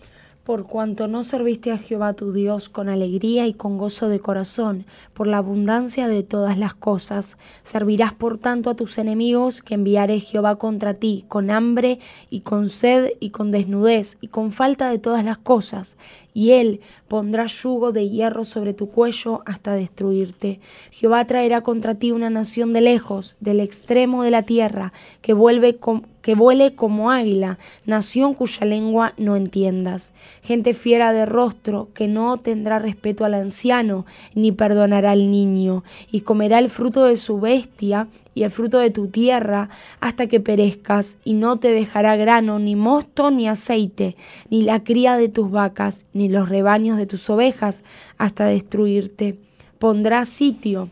por 0.43 0.65
cuanto 0.65 1.07
no 1.07 1.23
serviste 1.23 1.71
a 1.71 1.77
Jehová 1.77 2.13
tu 2.13 2.33
Dios 2.33 2.67
con 2.67 2.89
alegría 2.89 3.45
y 3.47 3.53
con 3.53 3.77
gozo 3.77 4.09
de 4.09 4.19
corazón, 4.19 4.85
por 5.13 5.27
la 5.27 5.37
abundancia 5.37 6.07
de 6.07 6.23
todas 6.23 6.57
las 6.57 6.73
cosas. 6.73 7.37
Servirás 7.61 8.13
por 8.13 8.37
tanto 8.37 8.69
a 8.69 8.75
tus 8.75 8.97
enemigos 8.97 9.61
que 9.61 9.75
enviaré 9.75 10.19
Jehová 10.19 10.55
contra 10.55 10.95
ti, 10.95 11.25
con 11.27 11.51
hambre 11.51 11.99
y 12.29 12.41
con 12.41 12.69
sed 12.69 13.11
y 13.19 13.29
con 13.29 13.51
desnudez 13.51 14.17
y 14.19 14.29
con 14.29 14.51
falta 14.51 14.89
de 14.89 14.99
todas 14.99 15.23
las 15.23 15.37
cosas, 15.37 15.97
y 16.33 16.51
él 16.51 16.81
pondrá 17.07 17.45
yugo 17.45 17.91
de 17.91 18.09
hierro 18.09 18.45
sobre 18.45 18.73
tu 18.73 18.89
cuello 18.89 19.41
hasta 19.45 19.73
destruirte. 19.73 20.59
Jehová 20.91 21.25
traerá 21.25 21.61
contra 21.61 21.95
ti 21.95 22.11
una 22.11 22.29
nación 22.29 22.73
de 22.73 22.81
lejos, 22.81 23.35
del 23.39 23.59
extremo 23.59 24.23
de 24.23 24.31
la 24.31 24.43
tierra, 24.43 24.93
que 25.21 25.33
vuelve 25.33 25.75
con 25.75 26.05
que 26.21 26.35
vuele 26.35 26.75
como 26.75 27.11
águila, 27.11 27.57
nación 27.85 28.33
cuya 28.33 28.65
lengua 28.65 29.13
no 29.17 29.35
entiendas, 29.35 30.13
gente 30.43 30.73
fiera 30.73 31.13
de 31.13 31.25
rostro, 31.25 31.89
que 31.93 32.07
no 32.07 32.37
tendrá 32.37 32.79
respeto 32.79 33.25
al 33.25 33.33
anciano, 33.33 34.05
ni 34.35 34.51
perdonará 34.51 35.11
al 35.11 35.31
niño, 35.31 35.83
y 36.11 36.21
comerá 36.21 36.59
el 36.59 36.69
fruto 36.69 37.05
de 37.05 37.17
su 37.17 37.39
bestia 37.39 38.07
y 38.33 38.43
el 38.43 38.51
fruto 38.51 38.79
de 38.79 38.91
tu 38.91 39.07
tierra 39.07 39.69
hasta 39.99 40.27
que 40.27 40.39
perezcas, 40.39 41.17
y 41.23 41.33
no 41.33 41.59
te 41.59 41.71
dejará 41.71 42.15
grano, 42.15 42.59
ni 42.59 42.75
mosto, 42.75 43.31
ni 43.31 43.47
aceite, 43.47 44.15
ni 44.49 44.63
la 44.63 44.83
cría 44.83 45.17
de 45.17 45.29
tus 45.29 45.51
vacas, 45.51 46.05
ni 46.13 46.29
los 46.29 46.49
rebaños 46.49 46.97
de 46.97 47.05
tus 47.05 47.29
ovejas, 47.29 47.83
hasta 48.17 48.45
destruirte. 48.45 49.37
Pondrá 49.79 50.25
sitio 50.25 50.89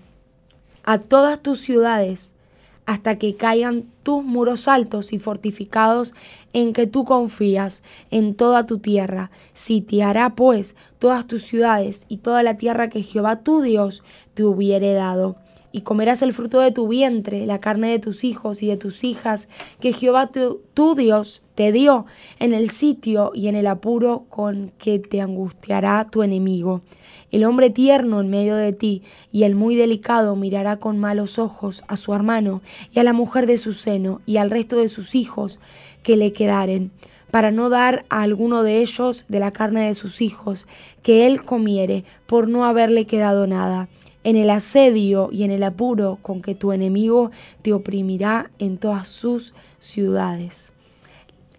a 0.84 0.98
todas 0.98 1.42
tus 1.42 1.62
ciudades, 1.62 2.34
hasta 2.90 3.20
que 3.20 3.36
caigan 3.36 3.86
tus 4.02 4.26
muros 4.26 4.68
altos 4.68 5.14
y 5.14 5.20
fortificados 5.20 6.16
en 6.54 6.74
que 6.74 6.88
tú 6.88 7.06
confías 7.06 7.84
en 8.10 8.34
toda 8.34 8.66
tu 8.66 8.80
tierra. 8.80 9.30
Sitiará 9.54 10.34
pues 10.34 10.76
todas 10.98 11.28
tus 11.28 11.44
ciudades 11.44 12.02
y 12.10 12.18
toda 12.18 12.42
la 12.42 12.58
tierra 12.58 12.90
que 12.90 13.04
Jehová 13.04 13.44
tu 13.44 13.62
Dios 13.62 14.02
te 14.34 14.44
hubiere 14.44 14.94
dado. 14.94 15.36
Y 15.72 15.82
comerás 15.82 16.22
el 16.22 16.34
fruto 16.34 16.60
de 16.60 16.72
tu 16.72 16.88
vientre, 16.88 17.46
la 17.46 17.60
carne 17.60 17.90
de 17.92 18.00
tus 18.00 18.24
hijos 18.24 18.64
y 18.64 18.68
de 18.68 18.78
tus 18.78 19.04
hijas, 19.04 19.48
que 19.80 19.94
Jehová 19.94 20.32
tu, 20.32 20.62
Dios 20.96 21.44
te 21.56 21.72
dio 21.72 22.06
en 22.40 22.54
el 22.54 22.70
sitio 22.70 23.32
y 23.36 23.48
en 23.48 23.56
el 23.56 23.68
apuro 23.68 24.26
con 24.30 24.72
que 24.78 24.98
te 24.98 25.22
angustiará 25.22 26.08
tu 26.10 26.24
enemigo. 26.24 26.82
El 27.32 27.44
hombre 27.44 27.70
tierno 27.70 28.22
en 28.22 28.30
medio 28.30 28.56
de 28.56 28.74
ti 28.74 29.04
y 29.32 29.44
el 29.44 29.56
muy 29.56 29.76
delicado 29.76 30.36
mirará 30.36 30.78
con 30.78 30.98
malos 30.98 31.38
ojos 31.38 31.84
a 31.88 31.98
su 31.98 32.14
hermano 32.14 32.62
y 32.94 33.00
a 33.00 33.04
la 33.04 33.14
mujer 33.14 33.46
de 33.46 33.58
su 33.58 33.74
seno 33.74 34.22
y 34.26 34.38
al 34.38 34.50
resto 34.50 34.78
de 34.78 34.90
sus 34.90 35.16
hijos 35.16 35.60
que 36.02 36.16
le 36.16 36.32
quedaren, 36.32 36.92
para 37.30 37.52
no 37.52 37.70
dar 37.70 38.06
a 38.10 38.24
alguno 38.24 38.64
de 38.64 38.82
ellos 38.82 39.26
de 39.28 39.40
la 39.40 39.52
carne 39.52 39.86
de 39.86 39.94
sus 39.94 40.22
hijos 40.22 40.68
que 41.04 41.28
él 41.28 41.44
comiere 41.44 42.04
por 42.26 42.48
no 42.48 42.66
haberle 42.66 43.06
quedado 43.06 43.46
nada 43.46 43.90
en 44.24 44.36
el 44.36 44.50
asedio 44.50 45.30
y 45.32 45.44
en 45.44 45.52
el 45.52 45.64
apuro 45.64 46.20
con 46.22 46.42
que 46.42 46.56
tu 46.56 46.72
enemigo 46.72 47.32
te 47.62 47.74
oprimirá 47.74 48.52
en 48.60 48.78
todas 48.78 49.08
sus 49.08 49.54
ciudades. 49.80 50.74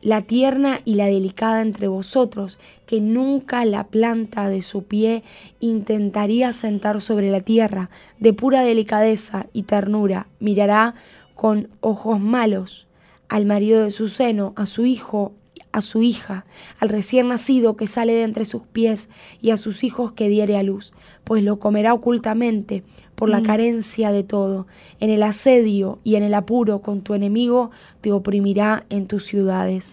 La 0.03 0.23
tierna 0.23 0.81
y 0.87 0.95
la 0.95 1.07
delicada 1.07 1.61
entre 1.61 1.87
vosotros, 1.87 2.59
que 2.87 3.03
nunca 3.03 3.67
la 3.67 3.85
planta 3.89 4.49
de 4.49 4.63
su 4.63 4.85
pie 4.85 5.23
intentaría 5.61 6.55
sentar 6.55 7.03
sobre 7.03 7.31
la 7.31 7.41
tierra, 7.41 7.91
de 8.19 8.33
pura 8.33 8.63
delicadeza 8.63 9.47
y 9.53 9.65
ternura, 9.65 10.29
mirará 10.39 10.95
con 11.35 11.69
ojos 11.81 12.19
malos 12.19 12.87
al 13.29 13.45
marido 13.45 13.85
de 13.85 13.91
su 13.91 14.09
seno, 14.09 14.55
a 14.57 14.65
su 14.65 14.87
hijo, 14.87 15.33
a 15.73 15.83
su 15.83 16.03
hija, 16.03 16.45
al 16.79 16.89
recién 16.89 17.29
nacido 17.29 17.77
que 17.77 17.87
sale 17.87 18.13
de 18.13 18.25
entre 18.25 18.45
sus 18.45 18.63
pies 18.63 19.09
y 19.41 19.51
a 19.51 19.57
sus 19.57 19.85
hijos 19.85 20.13
que 20.13 20.29
diere 20.29 20.57
a 20.57 20.63
luz, 20.63 20.93
pues 21.25 21.45
lo 21.45 21.59
comerá 21.59 21.95
ocultamente 21.95 22.83
por 23.15 23.29
la 23.29 23.41
mm. 23.41 23.45
carencia 23.45 24.11
de 24.11 24.25
todo. 24.25 24.67
En 24.99 25.11
el 25.11 25.23
asedio 25.23 25.99
y 26.03 26.17
en 26.17 26.23
el 26.23 26.35
apuro 26.35 26.81
con 26.81 27.03
tu 27.03 27.15
enemigo 27.15 27.71
te 28.01 28.13
oprimirá 28.13 28.85
en 28.89 29.07
tus 29.07 29.27
ciudades. 29.27 29.93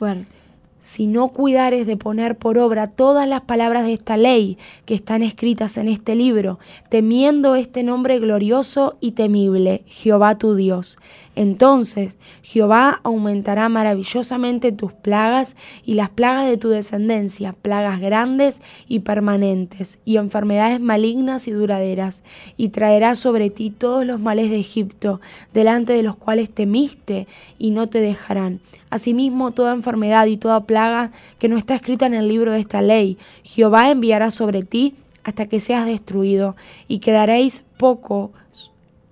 si 0.79 1.07
no 1.07 1.29
cuidares 1.29 1.85
de 1.85 1.97
poner 1.97 2.37
por 2.37 2.57
obra 2.57 2.87
todas 2.87 3.27
las 3.27 3.41
palabras 3.41 3.85
de 3.85 3.93
esta 3.93 4.15
ley 4.15 4.57
que 4.85 4.95
están 4.95 5.23
escritas 5.23 5.77
en 5.77 5.87
este 5.87 6.15
libro, 6.15 6.59
temiendo 6.89 7.55
este 7.55 7.83
nombre 7.83 8.19
glorioso 8.19 8.95
y 8.99 9.11
temible, 9.11 9.83
Jehová 9.87 10.37
tu 10.37 10.55
Dios. 10.55 10.97
Entonces 11.37 12.17
Jehová 12.41 12.99
aumentará 13.03 13.69
maravillosamente 13.69 14.71
tus 14.71 14.91
plagas 14.91 15.55
y 15.85 15.93
las 15.93 16.09
plagas 16.09 16.47
de 16.47 16.57
tu 16.57 16.69
descendencia, 16.69 17.53
plagas 17.53 17.99
grandes 17.99 18.59
y 18.87 19.01
permanentes, 19.01 19.99
y 20.03 20.17
enfermedades 20.17 20.81
malignas 20.81 21.47
y 21.47 21.51
duraderas, 21.51 22.23
y 22.57 22.69
traerá 22.69 23.13
sobre 23.13 23.51
ti 23.51 23.69
todos 23.69 24.03
los 24.03 24.19
males 24.19 24.49
de 24.49 24.59
Egipto, 24.59 25.21
delante 25.53 25.93
de 25.93 26.01
los 26.01 26.15
cuales 26.15 26.49
temiste, 26.49 27.27
y 27.59 27.69
no 27.69 27.85
te 27.85 28.01
dejarán. 28.01 28.59
Asimismo, 28.89 29.51
toda 29.51 29.75
enfermedad 29.75 30.25
y 30.25 30.37
toda 30.37 30.65
plaga 30.65 31.11
que 31.37 31.49
no 31.49 31.59
está 31.59 31.75
escrita 31.75 32.07
en 32.07 32.15
el 32.15 32.27
libro 32.27 32.51
de 32.51 32.61
esta 32.61 32.81
ley. 32.81 33.19
Jehová 33.43 33.91
enviará 33.91 34.31
sobre 34.31 34.63
ti 34.63 34.95
hasta 35.23 35.45
que 35.45 35.59
seas 35.59 35.85
destruido, 35.85 36.55
y 36.87 36.97
quedaréis 36.97 37.63
pocos 37.77 38.31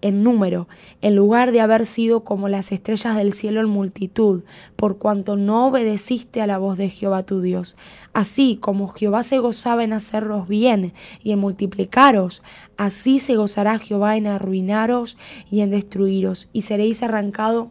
en 0.05 0.21
número, 0.21 0.67
en 1.01 1.15
lugar 1.15 1.51
de 1.51 1.61
haber 1.61 1.87
sido 1.87 2.23
como 2.23 2.47
las 2.47 2.71
estrellas 2.71 3.15
del 3.15 3.33
cielo 3.33 3.59
en 3.59 3.69
multitud, 3.69 4.43
por 4.75 4.99
cuanto 4.99 5.35
no 5.35 5.65
obedeciste 5.65 6.43
a 6.43 6.47
la 6.47 6.59
voz 6.59 6.77
de 6.77 6.91
Jehová 6.91 7.23
tu 7.23 7.41
Dios. 7.41 7.75
Así 8.13 8.57
como 8.61 8.87
Jehová 8.89 9.23
se 9.23 9.39
gozaba 9.39 9.83
en 9.83 9.93
haceros 9.93 10.47
bien 10.47 10.93
y 11.23 11.31
en 11.31 11.39
multiplicaros, 11.39 12.43
así 12.77 13.17
se 13.17 13.35
gozará 13.35 13.79
Jehová 13.79 14.15
en 14.15 14.27
arruinaros 14.27 15.17
y 15.49 15.61
en 15.61 15.71
destruiros, 15.71 16.49
y 16.53 16.61
seréis 16.61 17.01
arrancados 17.01 17.69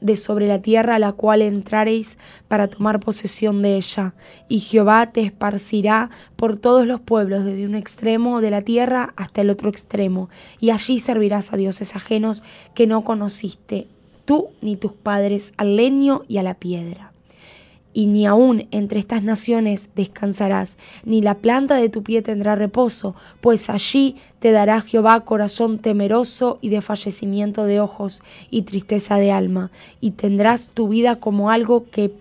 de 0.00 0.16
sobre 0.16 0.46
la 0.46 0.60
tierra 0.60 0.96
a 0.96 0.98
la 0.98 1.12
cual 1.12 1.42
entraréis 1.42 2.18
para 2.48 2.68
tomar 2.68 3.00
posesión 3.00 3.62
de 3.62 3.76
ella. 3.76 4.14
Y 4.48 4.60
Jehová 4.60 5.12
te 5.12 5.22
esparcirá 5.22 6.10
por 6.36 6.56
todos 6.56 6.86
los 6.86 7.00
pueblos, 7.00 7.44
desde 7.44 7.66
un 7.66 7.74
extremo 7.74 8.40
de 8.40 8.50
la 8.50 8.62
tierra 8.62 9.14
hasta 9.16 9.40
el 9.40 9.50
otro 9.50 9.68
extremo, 9.70 10.28
y 10.60 10.70
allí 10.70 10.98
servirás 10.98 11.52
a 11.52 11.56
dioses 11.56 11.96
ajenos 11.96 12.42
que 12.74 12.86
no 12.86 13.02
conociste, 13.04 13.86
tú 14.24 14.48
ni 14.60 14.76
tus 14.76 14.92
padres, 14.92 15.54
al 15.56 15.76
leño 15.76 16.22
y 16.28 16.38
a 16.38 16.42
la 16.42 16.54
piedra 16.54 17.15
y 17.96 18.08
ni 18.08 18.26
aun 18.26 18.68
entre 18.72 19.00
estas 19.00 19.24
naciones 19.24 19.88
descansarás, 19.96 20.76
ni 21.06 21.22
la 21.22 21.38
planta 21.38 21.76
de 21.76 21.88
tu 21.88 22.02
pie 22.02 22.20
tendrá 22.20 22.54
reposo, 22.54 23.14
pues 23.40 23.70
allí 23.70 24.16
te 24.38 24.52
dará 24.52 24.82
Jehová 24.82 25.20
corazón 25.20 25.78
temeroso 25.78 26.58
y 26.60 26.68
de 26.68 26.82
fallecimiento 26.82 27.64
de 27.64 27.80
ojos 27.80 28.20
y 28.50 28.62
tristeza 28.62 29.16
de 29.16 29.32
alma, 29.32 29.70
y 29.98 30.10
tendrás 30.10 30.68
tu 30.68 30.88
vida 30.88 31.16
como 31.16 31.48
algo 31.48 31.88
que 31.88 32.12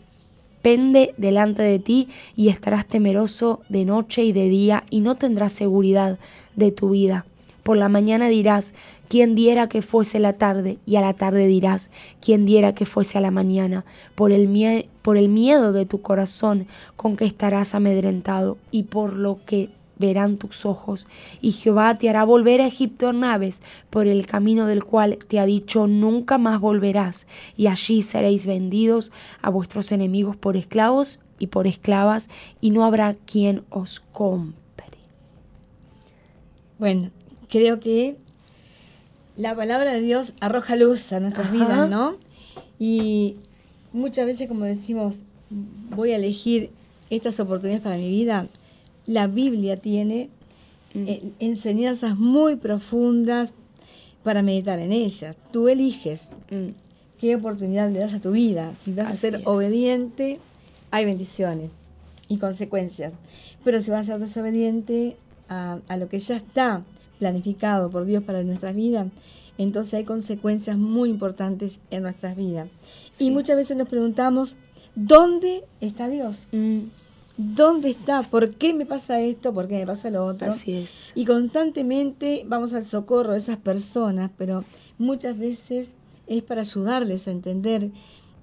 pende 0.61 1.13
delante 1.17 1.61
de 1.61 1.79
ti 1.79 2.07
y 2.37 2.47
estarás 2.47 2.87
temeroso 2.87 3.59
de 3.67 3.83
noche 3.83 4.23
y 4.23 4.31
de 4.31 4.47
día 4.47 4.85
y 4.89 5.01
no 5.01 5.15
tendrás 5.15 5.51
seguridad 5.51 6.19
de 6.55 6.71
tu 6.71 6.91
vida. 6.91 7.25
Por 7.65 7.77
la 7.77 7.89
mañana 7.89 8.27
dirás, 8.27 8.75
¿quién 9.07 9.33
diera 9.33 9.67
que 9.67 9.81
fuese 9.81 10.19
la 10.19 10.33
tarde? 10.33 10.77
Y 10.85 10.97
a 10.97 11.01
la 11.01 11.13
tarde 11.13 11.47
dirás, 11.47 11.89
¿quién 12.21 12.45
diera 12.45 12.75
que 12.75 12.85
fuese 12.85 13.17
a 13.17 13.21
la 13.21 13.31
mañana? 13.31 13.85
Por 14.13 14.31
el, 14.31 14.87
por 15.01 15.17
el 15.17 15.29
miedo 15.29 15.73
de 15.73 15.87
tu 15.87 15.99
corazón 16.03 16.67
con 16.95 17.17
que 17.17 17.25
estarás 17.25 17.73
amedrentado 17.73 18.59
y 18.69 18.83
por 18.83 19.13
lo 19.13 19.43
que 19.47 19.71
verán 19.97 20.37
tus 20.37 20.63
ojos, 20.63 21.07
y 21.41 21.53
Jehová 21.53 21.97
te 21.97 22.07
hará 22.07 22.23
volver 22.23 22.61
a 22.61 22.67
Egipto 22.67 23.09
en 23.09 23.21
naves, 23.21 23.63
por 23.89 24.05
el 24.05 24.27
camino 24.27 24.67
del 24.67 24.83
cual 24.83 25.17
te 25.27 25.39
ha 25.39 25.45
dicho 25.45 25.87
nunca 25.87 26.37
más 26.37 26.61
volverás, 26.61 27.25
y 27.57 27.65
allí 27.65 28.03
seréis 28.03 28.45
vendidos 28.45 29.11
a 29.41 29.49
vuestros 29.49 29.91
enemigos 29.91 30.35
por 30.35 30.55
esclavos 30.55 31.21
y 31.39 31.47
por 31.47 31.65
esclavas, 31.65 32.29
y 32.61 32.69
no 32.69 32.85
habrá 32.85 33.15
quien 33.25 33.63
os 33.71 34.01
compre. 34.11 34.65
Bueno, 36.77 37.09
creo 37.49 37.79
que 37.79 38.17
la 39.35 39.55
palabra 39.55 39.93
de 39.93 40.01
Dios 40.01 40.33
arroja 40.39 40.75
luz 40.75 41.11
a 41.11 41.19
nuestras 41.19 41.51
vidas, 41.51 41.89
¿no? 41.89 42.15
Y 42.79 43.37
muchas 43.93 44.25
veces, 44.25 44.47
como 44.47 44.65
decimos, 44.65 45.23
voy 45.95 46.11
a 46.11 46.15
elegir 46.15 46.71
estas 47.09 47.39
oportunidades 47.39 47.83
para 47.83 47.97
mi 47.97 48.09
vida, 48.09 48.47
la 49.05 49.27
Biblia 49.27 49.79
tiene 49.79 50.29
mm. 50.93 51.03
eh, 51.07 51.31
enseñanzas 51.39 52.17
muy 52.17 52.55
profundas 52.55 53.53
para 54.23 54.41
meditar 54.41 54.79
en 54.79 54.91
ellas. 54.91 55.37
Tú 55.51 55.67
eliges 55.67 56.31
mm. 56.49 56.69
qué 57.19 57.35
oportunidad 57.35 57.89
le 57.89 57.99
das 57.99 58.13
a 58.13 58.21
tu 58.21 58.31
vida. 58.31 58.73
Si 58.77 58.91
vas 58.91 59.07
a 59.07 59.13
ser 59.13 59.41
obediente, 59.45 60.39
hay 60.91 61.05
bendiciones 61.05 61.71
y 62.27 62.37
consecuencias. 62.37 63.13
Pero 63.63 63.81
si 63.81 63.91
vas 63.91 64.01
a 64.01 64.13
ser 64.13 64.19
desobediente 64.19 65.17
a, 65.47 65.79
a 65.87 65.97
lo 65.97 66.09
que 66.09 66.19
ya 66.19 66.37
está 66.37 66.83
planificado 67.19 67.89
por 67.89 68.05
Dios 68.05 68.23
para 68.23 68.43
nuestra 68.43 68.71
vida, 68.71 69.07
entonces 69.57 69.93
hay 69.93 70.03
consecuencias 70.03 70.77
muy 70.77 71.09
importantes 71.09 71.79
en 71.91 72.03
nuestras 72.03 72.35
vidas. 72.35 72.67
Y 73.19 73.31
muchas 73.31 73.55
veces 73.55 73.77
nos 73.77 73.87
preguntamos, 73.87 74.55
¿dónde 74.95 75.63
está 75.81 76.09
Dios? 76.09 76.47
Mm. 76.51 76.79
¿Dónde 77.37 77.89
está? 77.89 78.23
¿Por 78.23 78.55
qué 78.55 78.73
me 78.73 78.85
pasa 78.85 79.19
esto? 79.19 79.53
¿Por 79.53 79.67
qué 79.67 79.79
me 79.79 79.85
pasa 79.85 80.09
lo 80.09 80.25
otro? 80.25 80.49
Así 80.49 80.73
es. 80.73 81.11
Y 81.15 81.25
constantemente 81.25 82.43
vamos 82.47 82.73
al 82.73 82.85
socorro 82.85 83.33
de 83.33 83.39
esas 83.39 83.57
personas, 83.57 84.31
pero 84.37 84.63
muchas 84.97 85.37
veces 85.37 85.93
es 86.27 86.43
para 86.43 86.61
ayudarles 86.61 87.27
a 87.27 87.31
entender 87.31 87.91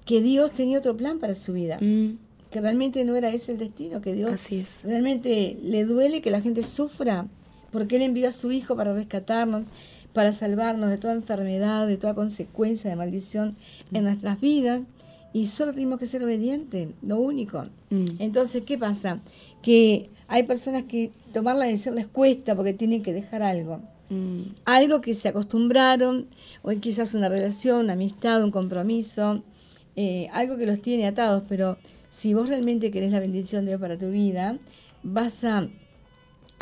que 0.05 0.21
Dios 0.21 0.51
tenía 0.51 0.77
otro 0.77 0.95
plan 0.95 1.19
para 1.19 1.35
su 1.35 1.53
vida. 1.53 1.79
Mm. 1.81 2.17
Que 2.51 2.61
realmente 2.61 3.03
no 3.03 3.15
era 3.15 3.29
ese 3.29 3.53
el 3.53 3.57
destino, 3.57 3.99
que 3.99 4.13
Dios 4.13 4.31
Así 4.31 4.57
es. 4.57 4.81
realmente 4.83 5.57
le 5.63 5.85
duele 5.85 6.21
que 6.21 6.29
la 6.29 6.39
gente 6.39 6.61
sufra 6.61 7.27
porque 7.73 7.97
Él 7.97 8.03
envió 8.03 8.29
a 8.29 8.31
su 8.31 8.51
Hijo 8.51 8.77
para 8.77 8.93
rescatarnos, 8.93 9.63
para 10.13 10.31
salvarnos 10.31 10.91
de 10.91 10.99
toda 10.99 11.13
enfermedad, 11.13 11.87
de 11.87 11.97
toda 11.97 12.13
consecuencia 12.13 12.89
de 12.89 12.95
maldición 12.95 13.57
en 13.91 14.03
nuestras 14.03 14.39
vidas. 14.39 14.83
Y 15.33 15.47
solo 15.47 15.73
tenemos 15.73 15.97
que 15.97 16.05
ser 16.05 16.23
obedientes, 16.23 16.89
lo 17.01 17.17
único. 17.17 17.65
Mm. 17.89 18.05
Entonces, 18.19 18.61
¿qué 18.61 18.77
pasa? 18.77 19.19
Que 19.63 20.11
hay 20.27 20.43
personas 20.43 20.83
que 20.83 21.11
tomar 21.33 21.55
la 21.55 21.65
decisión 21.65 21.95
les 21.95 22.05
cuesta 22.05 22.55
porque 22.55 22.73
tienen 22.73 23.01
que 23.01 23.11
dejar 23.11 23.41
algo. 23.41 23.81
Mm. 24.09 24.43
Algo 24.65 25.01
que 25.01 25.15
se 25.15 25.29
acostumbraron, 25.29 26.27
o 26.61 26.69
quizás 26.79 27.15
una 27.15 27.29
relación, 27.29 27.85
una 27.85 27.93
amistad, 27.93 28.43
un 28.43 28.51
compromiso, 28.51 29.43
eh, 29.95 30.27
algo 30.33 30.57
que 30.57 30.67
los 30.67 30.79
tiene 30.79 31.07
atados, 31.07 31.43
pero 31.49 31.79
si 32.11 32.35
vos 32.35 32.47
realmente 32.47 32.91
querés 32.91 33.11
la 33.11 33.19
bendición 33.19 33.65
de 33.65 33.71
Dios 33.71 33.81
para 33.81 33.97
tu 33.97 34.11
vida, 34.11 34.59
vas 35.01 35.43
a 35.43 35.67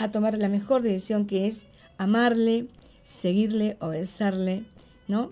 a 0.03 0.11
tomar 0.11 0.37
la 0.37 0.49
mejor 0.49 0.81
decisión 0.81 1.25
que 1.25 1.47
es 1.47 1.65
amarle, 1.97 2.67
seguirle, 3.03 3.77
obedecerle, 3.79 4.63
¿no? 5.07 5.31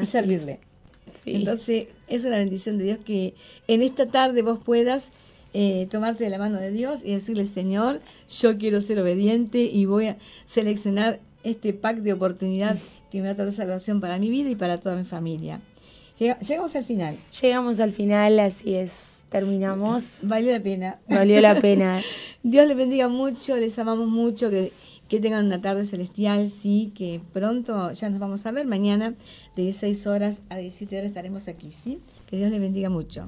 y 0.00 0.06
servirle. 0.06 0.60
Entonces, 1.24 1.88
es 2.08 2.24
una 2.24 2.36
bendición 2.36 2.78
de 2.78 2.84
Dios 2.84 2.98
que 3.04 3.34
en 3.66 3.82
esta 3.82 4.06
tarde 4.06 4.42
vos 4.42 4.58
puedas 4.62 5.10
eh, 5.54 5.86
tomarte 5.90 6.24
de 6.24 6.30
la 6.30 6.38
mano 6.38 6.58
de 6.58 6.70
Dios 6.70 7.00
y 7.04 7.12
decirle, 7.12 7.46
Señor, 7.46 8.00
yo 8.28 8.56
quiero 8.56 8.80
ser 8.80 9.00
obediente 9.00 9.62
y 9.62 9.86
voy 9.86 10.08
a 10.08 10.18
seleccionar 10.44 11.20
este 11.44 11.72
pack 11.72 11.98
de 11.98 12.12
oportunidad 12.12 12.76
que 13.10 13.20
me 13.20 13.28
va 13.28 13.32
a 13.32 13.36
traer 13.36 13.52
salvación 13.52 14.00
para 14.00 14.18
mi 14.18 14.28
vida 14.28 14.50
y 14.50 14.56
para 14.56 14.78
toda 14.78 14.96
mi 14.96 15.04
familia. 15.04 15.60
Llegamos 16.18 16.74
al 16.76 16.84
final. 16.84 17.16
Llegamos 17.40 17.80
al 17.80 17.92
final, 17.92 18.38
así 18.40 18.74
es 18.74 19.07
terminamos. 19.28 20.20
Valió 20.24 20.52
la 20.52 20.62
pena. 20.62 20.98
Valió 21.08 21.40
la 21.40 21.60
pena. 21.60 22.00
Dios 22.42 22.66
les 22.66 22.76
bendiga 22.76 23.08
mucho, 23.08 23.56
les 23.56 23.78
amamos 23.78 24.08
mucho, 24.08 24.50
que, 24.50 24.72
que 25.08 25.20
tengan 25.20 25.46
una 25.46 25.60
tarde 25.60 25.84
celestial, 25.84 26.48
sí, 26.48 26.92
que 26.94 27.20
pronto 27.32 27.92
ya 27.92 28.10
nos 28.10 28.18
vamos 28.18 28.46
a 28.46 28.52
ver, 28.52 28.66
mañana 28.66 29.14
de 29.56 29.62
16 29.62 30.06
horas 30.06 30.42
a 30.48 30.56
17 30.56 30.96
horas 30.96 31.08
estaremos 31.08 31.48
aquí, 31.48 31.70
¿sí? 31.72 32.00
Que 32.26 32.36
Dios 32.36 32.50
les 32.50 32.60
bendiga 32.60 32.90
mucho. 32.90 33.26